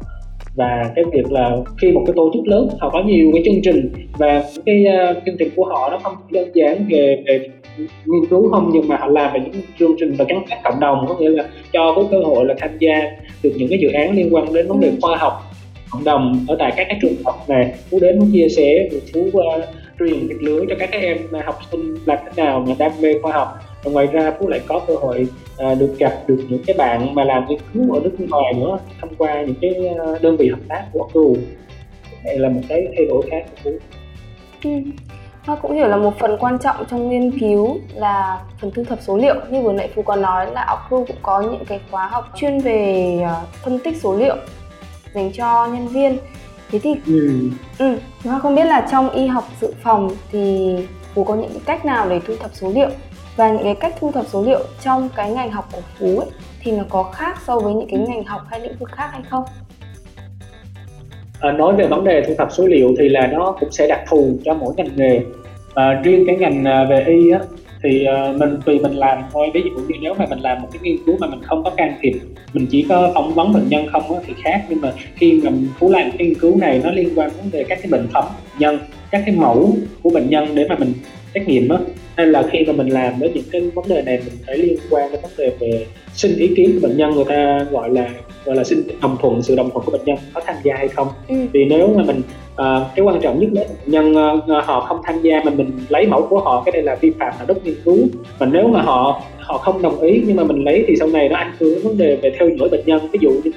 Và 0.57 0.93
cái 0.95 1.05
việc 1.13 1.33
là 1.33 1.57
khi 1.79 1.93
một 1.93 2.03
cái 2.07 2.15
tổ 2.17 2.31
chức 2.35 2.47
lớn 2.47 2.69
họ 2.81 2.91
có 2.91 3.03
nhiều 3.03 3.31
cái 3.33 3.43
chương 3.45 3.63
trình 3.63 3.93
và 4.19 4.45
cái 4.67 4.85
uh, 5.11 5.17
chương 5.27 5.37
trình 5.39 5.49
của 5.57 5.65
họ 5.65 5.89
nó 5.91 5.99
không 5.99 6.15
đơn 6.31 6.49
giản 6.55 6.87
về, 6.91 7.23
về 7.27 7.49
nghiên 7.79 8.31
cứu 8.31 8.51
không 8.51 8.71
nhưng 8.73 8.89
mà 8.89 8.97
họ 8.97 9.07
làm 9.07 9.33
về 9.33 9.41
những 9.41 9.63
chương 9.79 9.95
trình 9.99 10.15
và 10.19 10.25
gắn 10.29 10.43
kết 10.51 10.57
cộng 10.65 10.81
đồng 10.81 11.05
có 11.09 11.15
nghĩa 11.15 11.29
là 11.29 11.45
cho 11.73 11.93
có 11.97 12.05
cơ 12.11 12.19
hội 12.25 12.45
là 12.45 12.55
tham 12.59 12.71
gia 12.79 12.95
được 13.43 13.53
những 13.57 13.69
cái 13.69 13.79
dự 13.79 13.89
án 13.89 14.17
liên 14.17 14.35
quan 14.35 14.55
đến 14.55 14.69
vấn 14.69 14.81
đề 14.81 14.93
khoa 15.01 15.17
học 15.17 15.43
cộng 15.91 16.05
đồng 16.05 16.45
ở 16.49 16.57
tại 16.59 16.73
các 16.77 16.87
cái 16.89 16.99
trường 17.03 17.15
học 17.25 17.45
này. 17.49 17.75
Phú 17.91 17.99
đến 18.01 18.19
muốn 18.19 18.31
chia 18.33 18.49
sẻ 18.49 18.89
phú 19.13 19.21
uh, 19.21 19.65
truyền 19.99 20.29
việc 20.29 20.43
lưới 20.43 20.67
cho 20.69 20.75
các 20.79 20.89
các 20.93 21.03
em 21.03 21.19
học 21.45 21.59
sinh 21.71 21.95
làm 22.05 22.19
thế 22.25 22.43
nào 22.43 22.65
mà 22.69 22.75
đam 22.79 22.93
mê 23.01 23.15
khoa 23.23 23.33
học. 23.33 23.49
Và 23.85 23.91
ngoài 23.91 24.07
ra 24.07 24.33
phú 24.39 24.49
lại 24.49 24.61
có 24.67 24.81
cơ 24.87 24.95
hội 24.95 25.27
à, 25.59 25.75
được 25.75 25.95
gặp 25.99 26.23
được 26.27 26.45
những 26.49 26.63
cái 26.67 26.77
bạn 26.79 27.15
mà 27.15 27.25
làm 27.25 27.47
nghiên 27.49 27.59
cứu 27.75 27.95
ở 27.95 28.01
nước 28.01 28.17
ngoài 28.29 28.53
nữa 28.57 28.79
thông 29.01 29.15
qua 29.19 29.43
những 29.43 29.55
cái 29.61 29.89
à, 29.89 30.05
đơn 30.23 30.37
vị 30.37 30.49
hợp 30.49 30.61
tác 30.69 30.85
của 30.93 31.09
Google 31.15 31.43
đây 32.25 32.39
là 32.39 32.49
một 32.49 32.61
cái 32.69 32.87
thay 32.97 33.07
đổi 33.07 33.23
khác 33.31 33.45
của 33.51 33.57
phú. 33.65 33.71
Ừ. 34.65 34.71
Hoa 35.47 35.57
cũng 35.57 35.75
hiểu 35.75 35.89
là 35.89 35.97
một 35.97 36.19
phần 36.19 36.37
quan 36.41 36.59
trọng 36.59 36.85
trong 36.91 37.11
nghiên 37.11 37.39
cứu 37.39 37.79
là 37.95 38.41
phần 38.61 38.71
thu 38.71 38.85
thập 38.85 38.99
số 39.03 39.17
liệu 39.17 39.35
như 39.51 39.63
vừa 39.63 39.73
nãy 39.73 39.91
Phú 39.95 40.03
có 40.03 40.17
nói 40.17 40.53
là 40.53 40.67
Ocru 40.71 41.05
cũng 41.05 41.17
có 41.23 41.41
những 41.41 41.65
cái 41.65 41.81
khóa 41.91 42.07
học 42.07 42.25
chuyên 42.37 42.61
về 42.61 43.21
uh, 43.23 43.49
phân 43.65 43.79
tích 43.79 43.97
số 44.03 44.15
liệu 44.17 44.37
dành 45.15 45.33
cho 45.33 45.67
nhân 45.67 45.89
viên 45.89 46.19
thế 46.71 46.79
thì 46.79 46.95
ừ. 47.07 47.51
Ừ, 47.79 47.97
Hoa 48.25 48.39
không 48.39 48.55
biết 48.55 48.65
là 48.65 48.89
trong 48.91 49.11
y 49.11 49.27
học 49.27 49.45
dự 49.61 49.75
phòng 49.83 50.11
thì 50.33 50.77
Phú 51.15 51.25
có 51.25 51.35
những 51.35 51.61
cách 51.67 51.85
nào 51.85 52.09
để 52.09 52.21
thu 52.27 52.35
thập 52.41 52.51
số 52.55 52.73
liệu 52.75 52.91
và 53.37 53.51
những 53.51 53.63
cái 53.63 53.75
cách 53.75 53.95
thu 54.01 54.13
thập 54.13 54.27
số 54.27 54.43
liệu 54.43 54.61
trong 54.81 55.09
cái 55.17 55.33
ngành 55.33 55.51
học 55.51 55.69
của 55.73 55.81
Phú 55.99 56.19
ấy, 56.19 56.29
thì 56.61 56.73
nó 56.73 56.85
có 56.89 57.03
khác 57.03 57.39
so 57.47 57.59
với 57.59 57.75
những 57.75 57.89
cái 57.91 58.01
ngành 58.01 58.25
học 58.25 58.43
hay 58.51 58.61
lĩnh 58.61 58.79
vực 58.79 58.91
khác 58.93 59.09
hay 59.13 59.23
không? 59.31 59.45
À, 61.41 61.53
nói 61.53 61.77
về 61.77 61.87
vấn 61.87 62.05
đề 62.05 62.23
thu 62.27 62.35
thập 62.39 62.49
số 62.53 62.67
liệu 62.67 62.95
thì 62.99 63.09
là 63.09 63.27
nó 63.27 63.57
cũng 63.61 63.71
sẽ 63.73 63.87
đặc 63.87 64.01
thù 64.09 64.39
cho 64.45 64.55
mỗi 64.55 64.75
ngành 64.77 64.97
nghề. 64.97 65.21
À, 65.75 66.01
riêng 66.05 66.25
cái 66.27 66.37
ngành 66.37 66.65
à, 66.65 66.85
về 66.91 67.05
y 67.07 67.31
á, 67.31 67.41
thì 67.83 68.07
uh, 68.31 68.41
mình 68.41 68.59
tùy 68.65 68.79
mình 68.79 68.93
làm 68.93 69.23
thôi 69.33 69.51
ví 69.55 69.63
dụ 69.65 69.83
như 69.83 69.95
nếu 70.01 70.15
mà 70.15 70.27
mình 70.31 70.39
làm 70.39 70.63
một 70.63 70.69
cái 70.73 70.81
nghiên 70.83 70.97
cứu 71.07 71.17
mà 71.21 71.27
mình 71.27 71.41
không 71.43 71.65
có 71.65 71.71
can 71.71 71.95
thiệp 72.01 72.13
mình 72.53 72.67
chỉ 72.71 72.87
có 72.89 73.11
phỏng 73.15 73.35
vấn 73.35 73.53
bệnh 73.53 73.69
nhân 73.69 73.87
không 73.93 74.03
thì 74.27 74.35
khác. 74.45 74.65
Nhưng 74.69 74.81
mà 74.81 74.93
khi 75.17 75.41
mà 75.45 75.51
phú 75.79 75.91
làm 75.91 76.11
cái 76.11 76.27
nghiên 76.27 76.39
cứu 76.39 76.57
này 76.57 76.81
nó 76.85 76.91
liên 76.91 77.09
quan 77.17 77.31
vấn 77.31 77.51
đề 77.53 77.65
các 77.65 77.79
cái 77.83 77.91
bệnh 77.91 78.07
phẩm 78.13 78.25
nhân 78.59 78.79
các 79.11 79.23
cái 79.27 79.35
mẫu 79.37 79.77
của 80.03 80.11
bệnh 80.11 80.31
nhân 80.31 80.55
để 80.55 80.67
mà 80.69 80.77
mình 80.79 80.93
xét 81.35 81.49
nghiệm 81.49 81.69
á 81.69 81.79
hay 82.17 82.27
là 82.27 82.43
khi 82.51 82.65
mà 82.67 82.73
mình 82.73 82.89
làm 82.89 83.13
đến 83.21 83.31
những 83.35 83.45
cái 83.53 83.61
vấn 83.75 83.89
đề 83.89 84.03
này 84.03 84.19
mình 84.25 84.35
phải 84.47 84.59
liên 84.59 84.77
quan 84.91 85.13
đến 85.13 85.21
vấn 85.23 85.31
đề 85.39 85.53
về 85.61 85.87
xin 86.15 86.37
ý 86.37 86.51
kiến 86.57 86.73
của 86.75 86.89
bệnh 86.89 86.97
nhân. 86.97 87.11
Người 87.15 87.25
ta 87.25 87.67
gọi 87.71 87.91
là 87.91 88.11
gọi 88.45 88.57
là 88.57 88.65
xin 88.65 88.83
đồng 89.03 89.17
thuận 89.21 89.43
sự 89.43 89.57
đồng 89.57 89.71
thuận 89.71 89.85
của 89.85 89.93
bệnh 89.93 90.05
nhân 90.05 90.19
có 90.35 90.41
tham 90.47 90.57
gia 90.63 90.75
hay 90.77 90.89
không. 90.89 91.09
Ừ. 91.29 91.35
vì 91.53 91.65
nếu 91.65 91.89
mà 91.97 92.05
mình 92.05 92.19
uh, 92.53 92.87
cái 92.97 93.05
quan 93.05 93.21
trọng 93.21 93.41
nhất 93.41 93.49
là 93.53 93.63
bệnh 93.63 93.91
nhân 93.93 94.11
uh, 94.13 94.65
họ 94.65 94.81
không 94.81 95.01
tham 95.05 95.23
gia 95.23 95.41
mà 95.45 95.51
mình 95.51 95.71
lấy 95.89 96.07
mẫu 96.07 96.27
của 96.27 96.39
họ 96.39 96.63
cái 96.67 96.73
này 96.73 96.83
là 96.83 96.95
vi 96.95 97.11
phạm 97.19 97.35
đạo 97.39 97.47
đức 97.47 97.65
nghiên 97.65 97.75
cứu. 97.85 97.99
Và 98.39 98.47
nếu 98.47 98.69
mà 98.69 98.83
họ 98.83 99.23
họ 99.39 99.59
không 99.59 99.83
đồng 99.83 100.01
ý 100.01 100.23
nhưng 100.27 100.37
mà 100.37 100.45
mình 100.45 100.65
lấy 100.65 100.85
thì 100.89 100.97
sau 100.97 101.09
này 101.09 101.29
nó 101.29 101.37
ảnh 101.37 101.53
hưởng 101.61 101.75
đến 101.75 101.83
vấn 101.83 101.99
đề 101.99 102.17
về 102.17 102.33
theo 102.39 102.49
dõi 102.49 102.69
bệnh 102.69 102.87
nhân. 102.87 103.09
Ví 103.13 103.19
dụ 103.23 103.31
như 103.31 103.51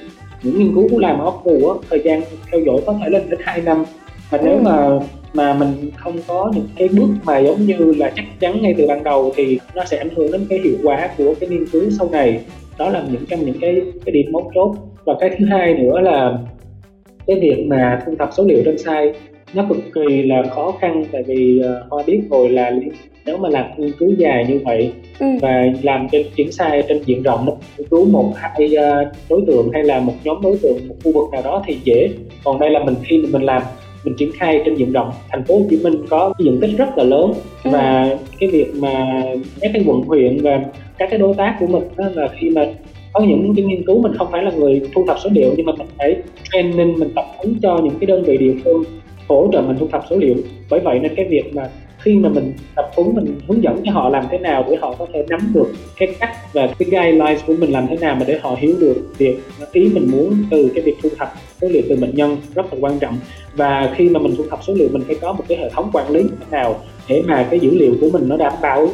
những 0.44 0.60
nghiên 0.60 0.76
cứu 0.76 1.00
làm 1.00 1.20
ở 1.20 1.26
ốc 1.26 1.46
á 1.46 1.74
thời 1.90 2.02
gian 2.04 2.22
theo 2.52 2.62
dõi 2.62 2.78
có 2.86 2.94
thể 3.04 3.10
lên 3.10 3.30
đến 3.30 3.40
2 3.44 3.62
năm. 3.62 3.86
Và 4.30 4.40
nếu 4.44 4.54
ừ. 4.54 4.62
mà 4.62 5.00
mà 5.34 5.54
mình 5.54 5.92
không 5.96 6.16
có 6.28 6.52
những 6.56 6.68
cái 6.76 6.88
bước 6.88 7.10
mà 7.24 7.40
giống 7.40 7.66
như 7.66 7.94
là 7.98 8.12
chắc 8.16 8.26
chắn 8.40 8.62
ngay 8.62 8.74
từ 8.78 8.88
ban 8.88 9.04
đầu 9.04 9.32
thì 9.36 9.60
nó 9.76 9.86
sẽ 9.86 9.98
ảnh 9.98 10.10
hưởng 10.16 10.32
đến 10.32 10.46
cái 10.50 10.60
hiệu 10.60 10.78
quả 10.84 11.10
của 11.18 11.34
cái 11.40 11.50
nghiên 11.50 11.66
cứu 11.72 11.84
sau 11.90 12.10
này. 12.12 12.42
Đó 12.78 12.90
là 12.90 13.04
những 13.12 13.26
trong 13.30 13.46
những 13.46 13.60
cái 13.62 13.82
cái 14.06 14.14
điểm 14.14 14.32
mấu 14.32 14.52
chốt. 14.56 14.76
Và 15.06 15.14
cái 15.20 15.30
thứ 15.40 15.46
hai 15.46 15.74
nữa 15.74 16.00
là 16.00 16.38
cái 17.28 17.40
việc 17.40 17.66
mà 17.68 18.02
thu 18.06 18.16
thập 18.20 18.30
số 18.34 18.44
liệu 18.44 18.62
trên 18.66 18.78
site 18.78 19.14
nó 19.54 19.66
cực 19.70 19.78
kỳ 19.94 20.24
là 20.24 20.44
khó 20.44 20.74
khăn 20.82 21.06
tại 21.12 21.24
vì 21.24 21.62
uh, 21.62 21.92
hoa 21.92 22.04
biết 22.08 22.22
rồi 22.30 22.50
là 22.50 22.72
nếu 23.26 23.38
mà 23.38 23.50
làm 23.50 23.66
nghiên 23.78 23.92
cứu 24.00 24.10
dài 24.18 24.46
như 24.50 24.60
vậy 24.66 24.94
ừ. 25.20 25.26
và 25.42 25.66
làm 25.82 26.08
trên 26.12 26.26
triển 26.36 26.52
sai 26.52 26.84
trên 26.88 27.04
diện 27.04 27.24
rộng 27.24 27.46
nghiên 27.78 27.88
cứu 27.88 28.06
một 28.06 28.34
hai 28.36 28.66
uh, 28.66 29.08
đối 29.30 29.42
tượng 29.48 29.70
hay 29.74 29.84
là 29.84 30.00
một 30.00 30.14
nhóm 30.24 30.42
đối 30.42 30.58
tượng 30.62 30.88
một 30.88 30.96
khu 31.04 31.12
vực 31.12 31.30
nào 31.32 31.42
đó 31.42 31.64
thì 31.68 31.78
dễ. 31.84 32.10
Còn 32.44 32.60
đây 32.60 32.70
là 32.70 32.84
mình 32.84 32.96
khi 33.04 33.24
mình 33.32 33.42
làm 33.42 33.62
mình 34.04 34.16
triển 34.18 34.32
khai 34.34 34.62
trên 34.66 34.76
diện 34.76 34.92
rộng. 34.92 35.12
Thành 35.30 35.44
phố 35.44 35.56
Hồ 35.56 35.66
Chí 35.70 35.80
Minh 35.84 36.06
có 36.10 36.34
diện 36.40 36.58
tích 36.62 36.72
rất 36.78 36.98
là 36.98 37.04
lớn 37.04 37.34
ừ. 37.64 37.70
và 37.72 38.18
cái 38.40 38.50
việc 38.50 38.76
mà 38.76 39.24
các 39.62 39.72
cái 39.74 39.84
quận 39.86 40.02
huyện 40.02 40.38
và 40.42 40.62
các 40.98 41.10
cái 41.10 41.20
đối 41.20 41.34
tác 41.34 41.56
của 41.60 41.68
mình 41.68 41.84
đó 41.96 42.06
là 42.14 42.28
khi 42.40 42.50
mà 42.50 42.68
có 43.14 43.22
những 43.22 43.54
cái 43.56 43.66
nghiên 43.66 43.86
cứu 43.86 44.02
mình 44.02 44.14
không 44.18 44.28
phải 44.32 44.44
là 44.44 44.52
người 44.52 44.82
thu 44.94 45.06
thập 45.08 45.18
số 45.24 45.30
liệu 45.34 45.54
nhưng 45.58 45.66
mà 45.66 45.74
mình 45.78 45.88
phải 45.98 46.16
training 46.52 47.00
mình 47.00 47.10
tập 47.16 47.26
huấn 47.38 47.56
cho 47.62 47.80
những 47.84 48.00
cái 48.00 48.06
đơn 48.06 48.24
vị 48.24 48.38
địa 48.38 48.54
phương 48.64 48.84
hỗ 49.28 49.50
trợ 49.54 49.62
mình 49.62 49.78
thu 49.80 49.88
thập 49.92 50.04
số 50.10 50.18
liệu. 50.18 50.36
Bởi 50.70 50.80
vậy 50.80 51.00
nên 51.00 51.16
cái 51.16 51.26
việc 51.30 51.56
mà 51.56 51.70
khi 52.00 52.16
mà 52.16 52.30
mình 52.30 52.54
tập 52.76 52.92
huấn 52.96 53.16
mình 53.16 53.40
hướng 53.48 53.64
dẫn 53.64 53.82
cho 53.86 53.92
họ 53.92 54.10
làm 54.10 54.26
thế 54.32 54.38
nào 54.38 54.66
để 54.70 54.76
họ 54.82 54.96
có 55.00 55.08
thể 55.14 55.26
nắm 55.30 55.40
được 55.54 55.72
cái 55.98 56.16
cách 56.20 56.32
và 56.54 56.68
cái 56.68 56.90
guidelines 56.92 57.46
của 57.48 57.54
mình 57.60 57.72
làm 57.72 57.88
thế 57.88 57.98
nào 57.98 58.16
mà 58.16 58.26
để 58.28 58.40
họ 58.42 58.56
hiểu 58.60 58.76
được 58.80 59.14
việc 59.18 59.40
ý 59.72 59.90
mình 59.94 60.12
muốn 60.12 60.34
từ 60.52 60.72
cái 60.76 60.84
việc 60.84 60.96
thu 61.04 61.10
thập 61.18 61.34
số 61.62 61.68
liệu 61.68 61.84
từ 61.90 61.96
bệnh 61.96 62.16
nhân 62.16 62.38
rất 62.56 62.74
là 62.74 62.80
quan 62.82 63.00
trọng 63.00 63.18
và 63.60 63.94
khi 63.96 64.10
mà 64.10 64.20
mình 64.20 64.36
thu 64.38 64.44
thập 64.50 64.64
số 64.64 64.74
liệu 64.74 64.90
mình 64.92 65.04
phải 65.08 65.16
có 65.22 65.34
một 65.34 65.44
cái 65.48 65.58
hệ 65.58 65.70
thống 65.70 65.90
quản 65.94 66.10
lý 66.10 66.24
thế 66.24 66.46
nào 66.52 66.76
để 67.08 67.24
mà 67.28 67.48
cái 67.50 67.60
dữ 67.60 67.72
liệu 67.80 67.96
của 68.02 68.10
mình 68.14 68.30
nó 68.30 68.38
đảm 68.38 68.54
bảo 68.62 68.88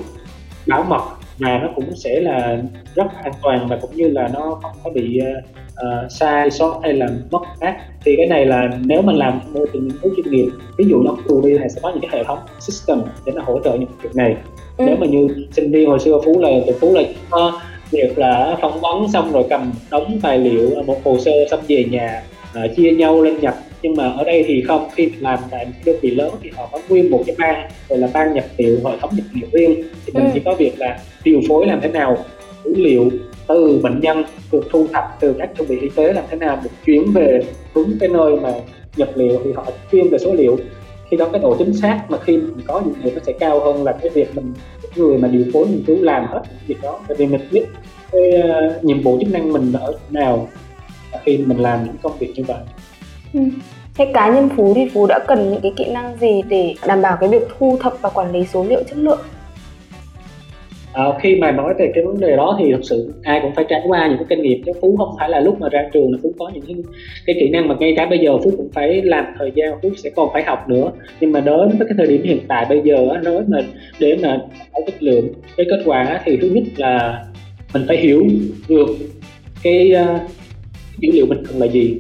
bảo 0.68 0.84
mật 0.84 1.02
và 1.38 1.58
nó 1.58 1.70
cũng 1.76 1.96
sẽ 1.96 2.20
là 2.20 2.58
rất 2.96 3.06
an 3.24 3.34
toàn 3.42 3.68
và 3.68 3.78
cũng 3.82 3.96
như 3.96 4.08
là 4.08 4.30
nó 4.34 4.60
không 4.62 4.72
có 4.84 4.90
bị 4.90 5.20
uh, 5.22 6.12
sai 6.12 6.52
sót 6.52 6.80
hay 6.84 6.94
là 6.94 7.08
mất 7.32 7.42
mát 7.62 7.76
thì 8.06 8.16
cái 8.18 8.26
này 8.26 8.46
là 8.46 8.70
nếu 8.86 9.02
mình 9.02 9.16
làm 9.16 9.40
môi 9.54 9.68
trường 9.74 9.88
nghiên 9.88 9.98
cứu 9.98 10.14
chuyên 10.16 10.32
nghiệp 10.32 10.50
ví 10.78 10.86
dụ 10.90 11.04
nó 11.04 11.16
tù 11.28 11.42
đi 11.42 11.58
thì 11.58 11.66
sẽ 11.70 11.80
có 11.84 11.90
những 11.90 12.02
cái 12.02 12.12
hệ 12.14 12.24
thống 12.24 12.40
system 12.60 13.02
để 13.26 13.32
nó 13.36 13.42
hỗ 13.46 13.60
trợ 13.64 13.74
những 13.74 13.90
việc 14.02 14.16
này 14.16 14.36
ừ. 14.78 14.86
nếu 14.88 14.96
mà 15.00 15.08
như 15.08 15.28
sinh 15.52 15.72
viên 15.72 15.90
hồi 15.90 16.00
xưa 16.00 16.22
phú 16.26 16.40
là 16.40 16.50
từ 16.68 16.74
phú 16.80 16.94
là 16.94 17.02
có 17.30 17.62
việc 17.92 18.18
là 18.18 18.58
phỏng 18.62 18.82
vấn 18.82 19.08
xong 19.14 19.32
rồi 19.32 19.44
cầm 19.50 19.74
đóng 19.92 20.20
tài 20.24 20.38
liệu 20.38 20.84
một 20.84 20.98
hồ 21.04 21.18
sơ 21.20 21.32
xong 21.52 21.60
về 21.68 21.86
nhà 21.92 22.24
uh, 22.66 22.76
chia 22.76 22.92
nhau 22.92 23.22
lên 23.22 23.40
nhập 23.40 23.56
nhưng 23.82 23.96
mà 23.96 24.10
ở 24.10 24.24
đây 24.24 24.44
thì 24.48 24.62
không 24.62 24.90
khi 24.96 25.06
mình 25.06 25.22
làm 25.22 25.40
tại 25.52 25.66
một 25.66 25.72
đơn 25.86 25.96
vị 26.02 26.12
lớn 26.12 26.34
thì 26.44 26.50
họ 26.56 26.70
có 26.72 26.80
nguyên 26.90 27.12
một 27.12 27.24
cái 27.28 27.36
ban 27.40 27.70
gọi 27.90 28.00
là 28.00 28.10
ban 28.14 28.34
nhập 28.34 28.46
liệu 28.58 28.80
hệ 28.86 28.98
thống 29.02 29.12
nhập 29.16 29.26
liệu 29.34 29.50
riêng. 29.52 29.84
Thì 30.06 30.14
mình 30.14 30.24
ừ. 30.24 30.30
chỉ 30.34 30.40
có 30.46 30.56
việc 30.56 30.80
là 30.80 31.00
điều 31.24 31.42
phối 31.48 31.68
làm 31.68 31.80
thế 31.82 31.90
nào 31.90 32.18
dữ 32.66 32.74
liệu 32.76 33.10
từ 33.48 33.80
bệnh 33.84 34.00
nhân 34.00 34.24
được 34.52 34.68
thu 34.72 34.88
thập 34.94 35.18
từ 35.20 35.36
các 35.40 35.50
đơn 35.58 35.68
vị 35.68 35.78
y 35.82 35.90
tế 35.96 36.14
làm 36.14 36.24
thế 36.30 36.38
nào 36.38 36.60
được 36.64 36.70
chuyển 36.86 37.12
về 37.14 37.42
đúng 37.76 37.98
cái 38.00 38.10
nơi 38.10 38.36
mà 38.36 38.54
nhập 38.98 39.10
liệu 39.16 39.42
thì 39.44 39.52
họ 39.52 39.66
chuyên 39.92 40.10
về 40.10 40.18
số 40.18 40.34
liệu. 40.34 40.58
Khi 41.12 41.18
đó 41.18 41.30
cái 41.32 41.42
độ 41.42 41.56
chính 41.60 41.74
xác 41.74 42.04
mà 42.10 42.18
khi 42.18 42.38
mình 42.38 42.66
có 42.68 42.82
những 42.86 42.96
người 43.04 43.12
nó 43.12 43.20
sẽ 43.26 43.34
cao 43.40 43.60
hơn 43.60 43.84
là 43.84 43.92
cái 44.02 44.10
việc 44.10 44.36
mình 44.36 44.54
người 44.96 45.18
mà 45.18 45.28
điều 45.28 45.46
phối 45.54 45.68
nghiên 45.68 45.84
cứu 45.88 45.98
làm 46.04 46.26
hết 46.26 46.42
việc 46.68 46.78
đó. 46.82 47.00
Tại 47.08 47.18
vì 47.18 47.26
mình 47.26 47.42
biết 47.52 47.66
cái 48.12 48.22
uh, 48.40 48.84
nhiệm 48.84 49.02
vụ 49.02 49.18
chức 49.22 49.32
năng 49.32 49.54
mình 49.54 49.74
ở 49.74 50.00
nào 50.10 50.48
khi 51.26 51.38
mình 51.38 51.58
làm 51.58 51.86
những 51.86 51.96
công 52.02 52.18
việc 52.20 52.34
như 52.36 52.44
vậy 52.44 52.58
ừ. 53.36 53.42
Thế 53.98 54.12
cá 54.14 54.30
nhân 54.30 54.50
Phú 54.56 54.74
thì 54.76 54.90
Phú 54.94 55.08
đã 55.08 55.20
cần 55.28 55.50
những 55.50 55.62
cái 55.62 55.72
kỹ 55.76 55.86
năng 55.92 56.18
gì 56.18 56.42
để 56.50 56.74
đảm 56.88 57.02
bảo 57.02 57.18
cái 57.20 57.30
việc 57.30 57.44
thu 57.58 57.78
thập 57.82 57.94
và 58.02 58.10
quản 58.10 58.32
lý 58.32 58.46
số 58.46 58.66
liệu 58.70 58.84
chất 58.84 58.98
lượng? 58.98 59.20
À, 60.96 61.04
khi 61.22 61.36
mà 61.36 61.52
nói 61.52 61.74
về 61.80 61.92
cái 61.96 62.04
vấn 62.06 62.20
đề 62.20 62.36
đó 62.36 62.58
thì 62.60 62.72
thực 62.72 62.84
sự 62.84 63.14
ai 63.24 63.40
cũng 63.42 63.56
phải 63.56 63.66
trải 63.70 63.82
qua 63.88 64.08
những 64.08 64.18
cái 64.18 64.26
kinh 64.30 64.42
nghiệm 64.42 64.64
chứ 64.66 64.72
phú 64.82 64.96
không 64.98 65.16
phải 65.20 65.30
là 65.30 65.40
lúc 65.40 65.62
mà 65.62 65.70
ra 65.70 65.90
trường 65.94 66.12
là 66.12 66.18
phú 66.24 66.34
có 66.40 66.52
những 66.54 66.64
cái, 66.68 66.76
cái 67.26 67.36
kỹ 67.40 67.50
năng 67.50 67.68
mà 67.68 67.76
ngay 67.80 67.94
cả 67.98 68.06
bây 68.06 68.20
giờ 68.20 68.38
phú 68.38 68.52
cũng 68.58 68.70
phải 68.74 69.02
làm 69.02 69.26
thời 69.40 69.52
gian 69.56 69.80
phú 69.82 69.90
sẽ 69.98 70.10
còn 70.16 70.30
phải 70.34 70.44
học 70.44 70.70
nữa 70.70 70.92
nhưng 71.20 71.32
mà 71.32 71.40
đến 71.40 71.70
với 71.78 71.88
cái 71.88 71.96
thời 71.98 72.08
điểm 72.08 72.24
hiện 72.24 72.40
tại 72.48 72.66
bây 72.70 72.82
giờ 72.84 72.98
nói 73.24 73.44
mà 73.48 73.60
để 74.00 74.18
mà 74.24 74.38
có 74.74 74.82
chất 74.86 75.04
lượng 75.04 75.28
cái 75.58 75.66
kết 75.70 75.82
quả 75.86 76.22
thì 76.26 76.38
thứ 76.38 76.50
nhất 76.50 76.64
là 76.78 77.24
mình 77.74 77.84
phải 77.88 77.98
hiểu 77.98 78.24
được 78.70 78.88
cái 79.64 79.94
uh, 80.04 80.22
dữ 80.98 81.10
liệu 81.14 81.26
mình 81.26 81.44
cần 81.48 81.60
là 81.60 81.66
gì 81.66 82.00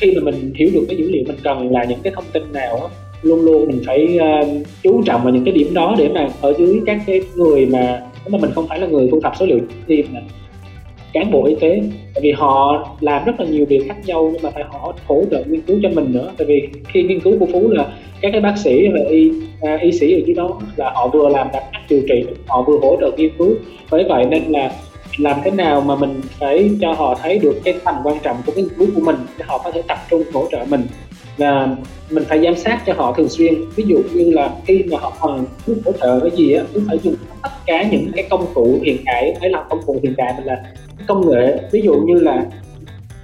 khi 0.00 0.12
mà 0.16 0.22
mình 0.22 0.52
hiểu 0.54 0.68
được 0.74 0.84
cái 0.88 0.96
dữ 0.96 1.10
liệu 1.10 1.24
mình 1.26 1.36
cần 1.42 1.72
là 1.72 1.84
những 1.84 1.98
cái 2.02 2.12
thông 2.16 2.24
tin 2.32 2.42
nào 2.52 2.76
á 2.76 2.88
luôn 3.22 3.44
luôn 3.44 3.66
mình 3.66 3.82
phải 3.86 4.18
uh, 4.18 4.66
chú 4.82 5.02
trọng 5.06 5.24
vào 5.24 5.32
những 5.34 5.44
cái 5.44 5.54
điểm 5.54 5.74
đó 5.74 5.94
để 5.98 6.08
mà 6.08 6.28
ở 6.40 6.54
dưới 6.58 6.80
các 6.86 7.00
cái 7.06 7.20
người 7.36 7.66
mà 7.66 8.02
nếu 8.24 8.30
mà 8.30 8.38
mình 8.38 8.50
không 8.54 8.68
phải 8.68 8.80
là 8.80 8.86
người 8.86 9.08
thu 9.10 9.20
thập 9.20 9.32
số 9.36 9.46
liệu 9.46 9.58
thì 9.86 10.04
mà 10.12 10.20
cán 11.12 11.30
bộ 11.30 11.46
y 11.46 11.54
tế 11.54 11.80
tại 12.14 12.20
vì 12.22 12.32
họ 12.32 12.88
làm 13.00 13.24
rất 13.24 13.40
là 13.40 13.46
nhiều 13.46 13.66
việc 13.66 13.82
khác 13.88 13.96
nhau 14.06 14.30
nhưng 14.32 14.42
mà 14.42 14.50
phải 14.50 14.64
họ 14.68 14.94
hỗ 15.06 15.24
trợ 15.30 15.44
nghiên 15.46 15.60
cứu 15.60 15.78
cho 15.82 15.88
mình 15.88 16.12
nữa. 16.12 16.32
Tại 16.36 16.46
vì 16.46 16.68
khi 16.88 17.02
nghiên 17.02 17.20
cứu 17.20 17.38
của 17.38 17.46
phú 17.52 17.68
là 17.70 17.92
các 18.20 18.28
cái 18.32 18.40
bác 18.40 18.54
sĩ 18.64 18.88
và 18.88 19.00
y 19.08 19.32
à, 19.60 19.78
y 19.82 19.92
sĩ 19.92 20.12
ở 20.12 20.20
dưới 20.26 20.34
đó 20.34 20.60
là 20.76 20.90
họ 20.94 21.08
vừa 21.08 21.28
làm 21.28 21.48
đặc 21.52 21.64
cách 21.72 21.82
điều 21.88 22.02
trị 22.08 22.24
họ 22.46 22.62
vừa 22.62 22.78
hỗ 22.78 22.96
trợ 23.00 23.10
nghiên 23.16 23.30
cứu. 23.38 23.54
Bởi 23.90 24.04
vậy 24.08 24.24
nên 24.24 24.42
là 24.42 24.72
làm 25.16 25.40
thế 25.44 25.50
nào 25.50 25.80
mà 25.80 25.96
mình 25.96 26.20
phải 26.38 26.70
cho 26.80 26.92
họ 26.92 27.18
thấy 27.22 27.38
được 27.38 27.60
cái 27.64 27.74
tầm 27.84 27.94
quan 28.04 28.18
trọng 28.22 28.36
của 28.46 28.52
cái 28.56 28.64
cứu 28.78 28.88
của 28.94 29.00
mình 29.00 29.16
để 29.38 29.44
họ 29.48 29.58
có 29.58 29.70
thể 29.70 29.82
tập 29.82 29.98
trung 30.10 30.22
hỗ 30.32 30.46
trợ 30.50 30.64
mình? 30.68 30.82
Và 31.36 31.76
mình 32.10 32.24
phải 32.28 32.40
giám 32.42 32.56
sát 32.56 32.82
cho 32.86 32.92
họ 32.96 33.12
thường 33.12 33.28
xuyên. 33.28 33.54
Ví 33.76 33.84
dụ 33.86 34.02
như 34.12 34.32
là 34.32 34.50
khi 34.66 34.84
mà 34.90 34.98
họ 34.98 35.12
cần 35.22 35.44
giúp 35.66 35.76
hỗ 35.84 35.92
trợ 35.92 36.20
cái 36.20 36.30
gì 36.36 36.52
á 36.52 36.64
cũng 36.74 36.84
phải 36.88 36.98
dùng 37.02 37.14
tất 37.42 37.50
cả 37.66 37.82
những 37.90 38.12
cái 38.14 38.26
công 38.30 38.46
cụ 38.54 38.78
hiện 38.82 38.96
đại 39.04 39.34
phải 39.40 39.50
là 39.50 39.64
công 39.70 39.80
cụ 39.86 40.00
hiện 40.02 40.14
đại 40.16 40.34
mình 40.36 40.46
là 40.46 40.62
công 41.08 41.30
nghệ. 41.30 41.58
Ví 41.72 41.80
dụ 41.84 41.94
như 41.94 42.14
là 42.14 42.46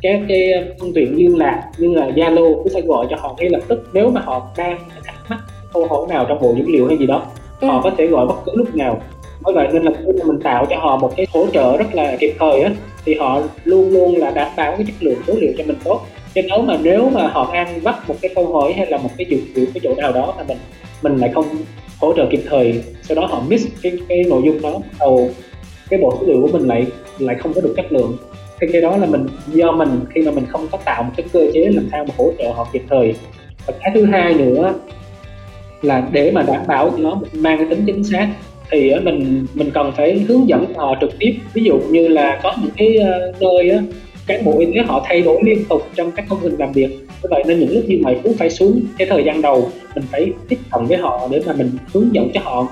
các 0.03 0.21
cái 0.29 0.53
phương 0.81 0.93
tiện 0.95 1.17
liên 1.17 1.39
lạc 1.39 1.71
như 1.79 1.95
là 1.95 2.07
Zalo 2.07 2.55
cũng 2.55 2.73
phải 2.73 2.83
gọi 2.83 3.07
cho 3.11 3.17
họ 3.21 3.37
ngay 3.39 3.51
lập 3.51 3.61
tức. 3.69 3.89
Nếu 3.93 4.11
mà 4.11 4.21
họ 4.21 4.51
đang 4.57 4.79
thắc 5.05 5.15
mắc 5.29 5.39
câu 5.73 5.87
hỏi 5.87 6.07
nào 6.09 6.27
trong 6.29 6.41
bộ 6.41 6.55
dữ 6.59 6.65
liệu 6.67 6.89
hay 6.89 6.97
gì 6.97 7.07
đó 7.07 7.23
ừ. 7.61 7.69
họ 7.69 7.81
có 7.83 7.91
thể 7.99 8.07
gọi 8.07 8.27
bất 8.27 8.35
cứ 8.45 8.53
lúc 8.55 8.75
nào 8.75 9.01
bởi 9.47 9.55
vậy 9.55 9.69
nên 9.73 9.83
là 9.83 9.93
khi 9.99 10.13
mà 10.19 10.25
mình 10.25 10.41
tạo 10.41 10.67
cho 10.71 10.77
họ 10.77 10.97
một 10.97 11.13
cái 11.17 11.27
hỗ 11.33 11.47
trợ 11.53 11.77
rất 11.77 11.95
là 11.95 12.17
kịp 12.21 12.35
thời 12.39 12.61
á, 12.61 12.71
thì 13.05 13.15
họ 13.15 13.43
luôn 13.65 13.91
luôn 13.91 14.17
là 14.17 14.31
đảm 14.31 14.49
bảo 14.57 14.73
cái 14.77 14.87
chất 14.87 14.95
lượng 15.01 15.19
số 15.27 15.35
liệu 15.41 15.53
cho 15.59 15.65
mình 15.67 15.77
tốt. 15.85 16.01
Chứ 16.35 16.43
nếu 16.49 16.63
mà 16.63 16.79
nếu 16.83 17.11
mà 17.11 17.27
họ 17.27 17.51
ăn 17.53 17.81
bắt 17.83 18.09
một 18.09 18.15
cái 18.23 18.31
câu 18.35 18.47
hỏi 18.47 18.73
hay 18.73 18.87
là 18.87 18.97
một 18.97 19.11
cái 19.19 19.27
dự 19.31 19.39
liệu 19.55 19.67
cái 19.75 19.81
chỗ 19.85 19.95
nào 19.95 20.13
đó 20.13 20.35
mà 20.37 20.45
mình 20.49 20.59
mình 21.03 21.17
lại 21.17 21.31
không 21.35 21.47
hỗ 22.01 22.13
trợ 22.17 22.27
kịp 22.31 22.41
thời, 22.49 22.83
sau 23.03 23.15
đó 23.15 23.27
họ 23.27 23.43
miss 23.49 23.67
cái 23.83 23.93
cái 24.09 24.25
nội 24.29 24.43
dung 24.45 24.63
đó, 24.63 24.81
đầu 25.01 25.31
cái 25.91 26.01
bộ 26.01 26.17
số 26.21 26.27
liệu 26.27 26.43
của 26.43 26.59
mình 26.59 26.69
lại 26.69 26.87
lại 27.19 27.37
không 27.39 27.53
có 27.55 27.61
được 27.61 27.75
chất 27.77 27.93
lượng, 27.93 28.17
thì 28.61 28.67
cái 28.73 28.83
đó 28.83 28.97
là 28.97 29.07
mình, 29.07 29.27
do 29.47 29.73
mình, 29.73 30.01
khi 30.15 30.23
mà 30.23 30.31
mình 30.31 30.45
không 30.49 30.67
có 30.73 30.79
tạo 30.85 31.03
một 31.03 31.13
cái 31.17 31.27
cơ 31.33 31.47
chế 31.55 31.69
làm 31.75 31.89
sao 31.93 32.05
mà 32.05 32.15
hỗ 32.19 32.33
trợ 32.39 32.53
họ 32.53 32.69
kịp 32.73 32.83
thời. 32.91 33.15
Và 33.67 33.75
cái 33.81 33.91
thứ 33.95 34.05
hai 34.05 34.35
nữa 34.35 34.75
là 35.83 36.09
để 36.13 36.31
mà 36.31 36.43
đảm 36.43 36.63
bảo 36.67 36.91
nó 36.99 37.21
mang 37.33 37.59
cái 37.59 37.67
tính 37.71 37.83
chính 37.87 38.05
xác 38.05 38.29
thì 38.71 38.91
ờ, 38.91 39.01
mình 39.01 39.47
mình 39.55 39.71
cần 39.75 39.93
phải 39.97 40.19
hướng 40.19 40.49
dẫn 40.49 40.67
họ 40.75 40.95
trực 41.01 41.19
tiếp. 41.19 41.35
Ví 41.55 41.63
dụ 41.65 41.79
như 41.91 42.09
là 42.09 42.41
có 42.43 42.53
những 42.63 42.71
cái 42.77 42.97
ờ, 42.97 43.33
nơi, 43.41 43.71
á, 43.71 43.83
cán 44.27 44.45
bộ 44.45 44.59
y 44.59 44.67
tế 44.67 44.81
họ 44.87 45.05
thay 45.07 45.23
đổi 45.23 45.41
liên 45.45 45.65
tục 45.69 45.83
trong 45.95 46.11
các 46.17 46.25
công 46.29 46.39
trình 46.43 46.55
làm 46.59 46.73
việc. 46.73 46.89
Như 47.23 47.29
vậy 47.31 47.43
nên 47.47 47.61
những 47.61 47.75
lúc 47.75 47.85
như 47.89 47.99
vậy 48.03 48.17
cũng 48.23 48.35
phải 48.35 48.51
xuống 48.51 48.81
cái 48.99 49.09
thời 49.11 49.25
gian 49.25 49.43
đầu, 49.43 49.69
mình 49.95 50.05
phải 50.13 50.33
tiếp 50.49 50.59
cận 50.73 50.85
với 50.85 50.99
họ 50.99 51.29
để 51.31 51.41
mà 51.47 51.53
mình 51.53 51.71
hướng 51.95 52.15
dẫn 52.15 52.29
cho 52.35 52.41
họ, 52.45 52.69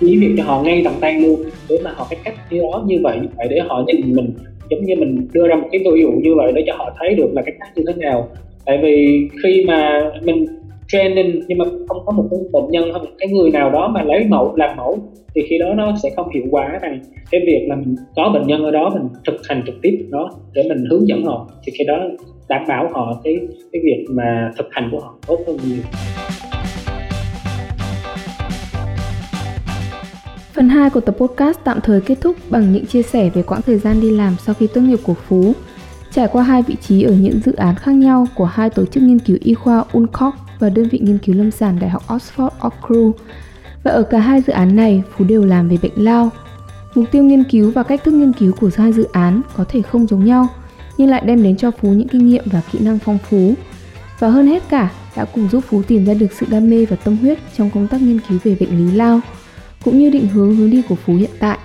chỉ 0.00 0.16
việc 0.16 0.34
cho 0.36 0.44
họ 0.44 0.62
ngay 0.62 0.82
tầm 0.84 0.92
tay 1.00 1.20
luôn, 1.20 1.44
để 1.68 1.78
mà 1.84 1.92
họ 1.96 2.06
cái 2.10 2.18
cách 2.24 2.34
như 2.50 2.60
đó 2.60 2.84
như 2.86 2.98
vậy. 3.02 3.18
Như 3.22 3.28
vậy 3.36 3.46
để 3.50 3.60
họ 3.68 3.84
nhìn 3.86 4.14
mình, 4.14 4.32
giống 4.70 4.84
như 4.84 4.94
mình 4.96 5.28
đưa 5.32 5.48
ra 5.48 5.56
một 5.56 5.68
cái 5.72 5.80
ví 5.94 6.00
dụ 6.00 6.10
như 6.10 6.34
vậy 6.36 6.52
để 6.54 6.64
cho 6.66 6.74
họ 6.76 6.90
thấy 6.98 7.14
được 7.14 7.28
là 7.32 7.42
cái 7.42 7.54
cách 7.60 7.68
như 7.76 7.82
thế 7.86 7.92
nào. 7.96 8.28
Tại 8.66 8.78
vì 8.82 9.28
khi 9.42 9.64
mà 9.66 10.10
mình 10.22 10.46
training, 10.88 11.40
nhưng 11.48 11.58
mà 11.58 11.64
không 11.88 12.02
có 12.06 12.12
một 12.12 12.28
cái 12.30 12.40
bệnh 12.52 12.70
nhân 12.70 12.92
hay 12.92 13.02
một 13.02 13.10
cái 13.18 13.28
người 13.28 13.50
nào 13.50 13.70
đó 13.70 13.90
mà 13.94 14.02
lấy 14.02 14.24
mẫu, 14.28 14.56
làm 14.56 14.76
mẫu, 14.76 14.98
thì 15.34 15.42
khi 15.48 15.58
đó 15.58 15.74
nó 15.74 15.94
sẽ 16.02 16.10
không 16.16 16.28
hiệu 16.34 16.44
quả 16.50 16.78
bằng 16.82 17.00
cái 17.30 17.40
việc 17.46 17.66
là 17.68 17.76
mình 17.76 17.96
có 18.16 18.30
bệnh 18.34 18.46
nhân 18.46 18.64
ở 18.64 18.70
đó, 18.70 18.90
mình 18.94 19.08
thực 19.26 19.36
hành 19.48 19.62
trực 19.66 19.74
tiếp 19.82 20.06
đó 20.10 20.30
để 20.54 20.62
mình 20.68 20.84
hướng 20.90 21.08
dẫn 21.08 21.24
họ 21.24 21.48
thì 21.64 21.72
khi 21.78 21.84
đó 21.84 21.98
đảm 22.48 22.64
bảo 22.68 22.88
họ 22.92 23.20
cái 23.24 23.36
cái 23.72 23.82
việc 23.84 24.06
mà 24.10 24.50
thực 24.58 24.66
hành 24.70 24.88
của 24.92 25.00
họ 25.00 25.14
tốt 25.26 25.38
hơn 25.46 25.56
nhiều 25.64 25.82
Phần 30.52 30.68
2 30.68 30.90
của 30.90 31.00
tập 31.00 31.14
podcast 31.18 31.58
tạm 31.64 31.78
thời 31.82 32.00
kết 32.00 32.14
thúc 32.20 32.36
bằng 32.50 32.72
những 32.72 32.86
chia 32.86 33.02
sẻ 33.02 33.30
về 33.34 33.42
quãng 33.42 33.62
thời 33.66 33.78
gian 33.78 34.00
đi 34.00 34.10
làm 34.10 34.36
sau 34.38 34.54
khi 34.54 34.66
tốt 34.74 34.80
nghiệp 34.80 34.98
của 35.02 35.14
Phú. 35.14 35.52
Trải 36.12 36.28
qua 36.32 36.42
hai 36.42 36.62
vị 36.62 36.74
trí 36.80 37.02
ở 37.02 37.12
những 37.12 37.40
dự 37.44 37.52
án 37.52 37.74
khác 37.74 37.92
nhau 37.92 38.26
của 38.34 38.44
hai 38.44 38.70
tổ 38.70 38.84
chức 38.86 39.02
nghiên 39.02 39.18
cứu 39.18 39.36
y 39.40 39.54
khoa 39.54 39.84
Uncock 39.92 40.47
và 40.58 40.68
đơn 40.68 40.88
vị 40.88 40.98
nghiên 41.02 41.18
cứu 41.18 41.34
lâm 41.34 41.50
sàng 41.50 41.78
Đại 41.80 41.90
học 41.90 42.02
Oxford 42.08 42.50
Ockru. 42.66 43.12
Và 43.82 43.90
ở 43.90 44.02
cả 44.02 44.18
hai 44.18 44.42
dự 44.46 44.52
án 44.52 44.76
này, 44.76 45.02
Phú 45.16 45.24
đều 45.24 45.44
làm 45.44 45.68
về 45.68 45.76
bệnh 45.82 46.04
lao. 46.04 46.30
Mục 46.94 47.04
tiêu 47.12 47.24
nghiên 47.24 47.44
cứu 47.44 47.70
và 47.70 47.82
cách 47.82 48.04
thức 48.04 48.14
nghiên 48.14 48.32
cứu 48.32 48.52
của 48.60 48.70
hai 48.76 48.92
dự 48.92 49.06
án 49.12 49.40
có 49.56 49.64
thể 49.64 49.82
không 49.82 50.06
giống 50.06 50.24
nhau, 50.24 50.48
nhưng 50.98 51.10
lại 51.10 51.22
đem 51.26 51.42
đến 51.42 51.56
cho 51.56 51.70
Phú 51.70 51.88
những 51.88 52.08
kinh 52.08 52.26
nghiệm 52.26 52.44
và 52.46 52.62
kỹ 52.72 52.78
năng 52.82 52.98
phong 52.98 53.18
phú. 53.18 53.54
Và 54.18 54.28
hơn 54.28 54.46
hết 54.46 54.62
cả, 54.68 54.90
đã 55.16 55.24
cùng 55.24 55.48
giúp 55.48 55.64
Phú 55.68 55.82
tìm 55.82 56.04
ra 56.04 56.14
được 56.14 56.32
sự 56.40 56.46
đam 56.50 56.70
mê 56.70 56.84
và 56.84 56.96
tâm 56.96 57.16
huyết 57.16 57.38
trong 57.56 57.70
công 57.70 57.88
tác 57.88 58.02
nghiên 58.02 58.20
cứu 58.28 58.38
về 58.44 58.56
bệnh 58.60 58.78
lý 58.78 58.96
lao, 58.96 59.20
cũng 59.84 59.98
như 59.98 60.10
định 60.10 60.28
hướng 60.28 60.56
hướng 60.56 60.70
đi 60.70 60.82
của 60.88 60.94
Phú 60.94 61.14
hiện 61.14 61.30
tại. 61.38 61.58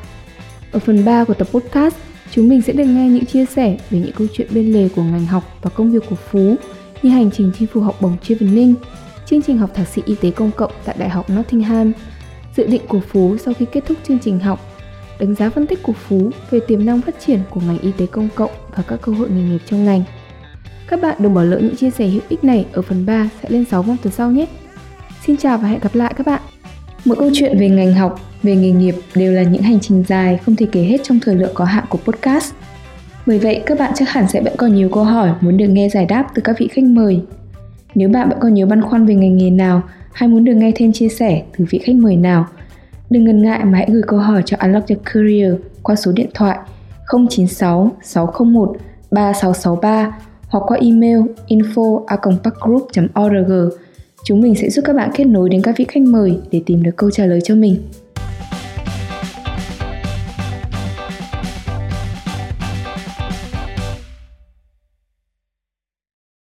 Ở 0.72 0.80
phần 0.80 1.06
3 1.06 1.24
của 1.24 1.34
tập 1.34 1.48
podcast, 1.52 1.96
chúng 2.32 2.50
mình 2.50 2.62
sẽ 2.62 2.74
được 2.74 2.86
nghe 2.86 3.10
những 3.10 3.26
chia 3.26 3.46
sẻ 3.46 3.78
về 3.90 4.00
những 4.00 4.12
câu 4.18 4.28
chuyện 4.34 4.48
bên 4.52 4.74
lề 4.74 4.90
của 4.96 5.04
ngành 5.04 5.26
học 5.26 5.44
và 5.62 5.70
công 5.70 5.92
việc 5.92 6.04
của 6.10 6.16
Phú 6.16 6.56
như 7.04 7.10
hành 7.10 7.32
trình 7.32 7.52
chinh 7.60 7.68
phục 7.68 7.84
học 7.84 7.96
bổng 8.02 8.18
Chevening, 8.18 8.76
chương 9.26 9.42
trình 9.42 9.58
học 9.58 9.70
thạc 9.74 9.88
sĩ 9.88 10.02
y 10.06 10.16
tế 10.16 10.32
công 10.32 10.52
cộng 10.52 10.72
tại 10.86 10.96
Đại 11.00 11.10
học 11.10 11.30
Nottingham, 11.30 11.92
dự 12.58 12.68
định 12.68 12.82
của 12.88 13.00
Phú 13.00 13.38
sau 13.46 13.54
khi 13.54 13.66
kết 13.72 13.84
thúc 13.86 13.98
chương 14.08 14.20
trình 14.20 14.40
học, 14.40 14.60
đánh 15.20 15.36
giá 15.36 15.50
phân 15.50 15.68
tích 15.68 15.84
của 15.84 15.94
Phú 15.94 16.32
về 16.52 16.60
tiềm 16.68 16.86
năng 16.86 17.02
phát 17.02 17.16
triển 17.26 17.40
của 17.50 17.62
ngành 17.62 17.80
y 17.80 17.92
tế 17.92 18.06
công 18.06 18.30
cộng 18.36 18.52
và 18.76 18.84
các 18.88 19.02
cơ 19.02 19.12
hội 19.12 19.30
nghề 19.30 19.42
nghiệp 19.44 19.62
trong 19.70 19.86
ngành. 19.86 20.04
Các 20.88 21.02
bạn 21.02 21.16
đừng 21.20 21.34
bỏ 21.34 21.44
lỡ 21.44 21.60
những 21.60 21.76
chia 21.76 21.90
sẻ 21.90 22.08
hữu 22.08 22.22
ích 22.30 22.44
này 22.44 22.66
ở 22.74 22.82
phần 22.82 23.06
3 23.06 23.30
sẽ 23.42 23.50
lên 23.50 23.66
6 23.66 23.84
vào 23.84 23.98
tuần 24.04 24.14
sau 24.14 24.32
nhé. 24.32 24.46
Xin 25.26 25.38
chào 25.38 25.58
và 25.58 25.68
hẹn 25.68 25.80
gặp 25.80 25.96
lại 25.96 26.14
các 26.18 26.28
bạn. 26.28 26.42
Mỗi 27.06 27.18
câu 27.18 27.30
chuyện 27.34 27.58
về 27.60 27.70
ngành 27.70 27.94
học, 27.94 28.20
về 28.44 28.56
nghề 28.56 28.72
nghiệp 28.72 28.96
đều 29.16 29.34
là 29.34 29.44
những 29.44 29.62
hành 29.62 29.80
trình 29.80 30.04
dài 30.08 30.40
không 30.46 30.56
thể 30.56 30.68
kể 30.72 30.84
hết 30.84 30.98
trong 31.04 31.20
thời 31.20 31.36
lượng 31.36 31.52
có 31.54 31.66
hạn 31.66 31.86
của 31.90 31.98
podcast. 31.98 32.54
Bởi 33.26 33.40
vậy, 33.40 33.64
các 33.66 33.80
bạn 33.80 33.92
chắc 33.96 34.10
hẳn 34.10 34.28
sẽ 34.28 34.42
vẫn 34.42 34.54
còn 34.58 34.76
nhiều 34.76 34.90
câu 34.90 35.04
hỏi 35.04 35.32
muốn 35.42 35.58
được 35.58 35.68
nghe 35.68 35.90
giải 35.90 36.06
đáp 36.06 36.28
từ 36.36 36.42
các 36.42 36.56
vị 36.60 36.68
khách 36.68 36.84
mời. 36.84 37.22
Nếu 37.96 38.10
bạn 38.10 38.30
vẫn 38.30 38.40
còn 38.42 38.54
nhiều 38.54 38.68
băn 38.68 38.82
khoăn 38.82 39.06
về 39.06 39.16
ngành 39.16 39.38
nghề 39.38 39.50
nào, 39.50 39.82
hay 40.14 40.30
muốn 40.30 40.46
được 40.46 40.54
nghe 40.54 40.72
thêm 40.76 40.92
chia 40.92 41.10
sẻ 41.10 41.44
từ 41.58 41.66
vị 41.70 41.80
khách 41.80 41.96
mời 41.96 42.16
nào, 42.16 42.48
đừng 43.10 43.24
ngần 43.24 43.42
ngại 43.42 43.66
mà 43.66 43.78
hãy 43.78 43.88
gửi 43.92 44.02
câu 44.08 44.20
hỏi 44.20 44.42
cho 44.46 44.58
Unlock 44.60 44.90
Your 44.90 45.02
Career 45.14 45.54
qua 45.84 45.96
số 45.96 46.12
điện 46.12 46.30
thoại 46.34 46.58
096 47.30 47.92
601 48.04 48.78
3663 49.12 50.20
hoặc 50.48 50.64
qua 50.68 50.78
email 50.82 51.20
info 51.48 52.04
org 53.26 53.78
Chúng 54.26 54.42
mình 54.42 54.56
sẽ 54.56 54.70
giúp 54.70 54.82
các 54.86 54.96
bạn 54.96 55.12
kết 55.16 55.26
nối 55.26 55.50
đến 55.50 55.62
các 55.62 55.76
vị 55.78 55.86
khách 55.88 56.04
mời 56.04 56.40
để 56.52 56.62
tìm 56.66 56.84
được 56.84 56.92
câu 56.98 57.12
trả 57.12 57.26
lời 57.26 57.42
cho 57.42 57.56
mình. 57.56 57.78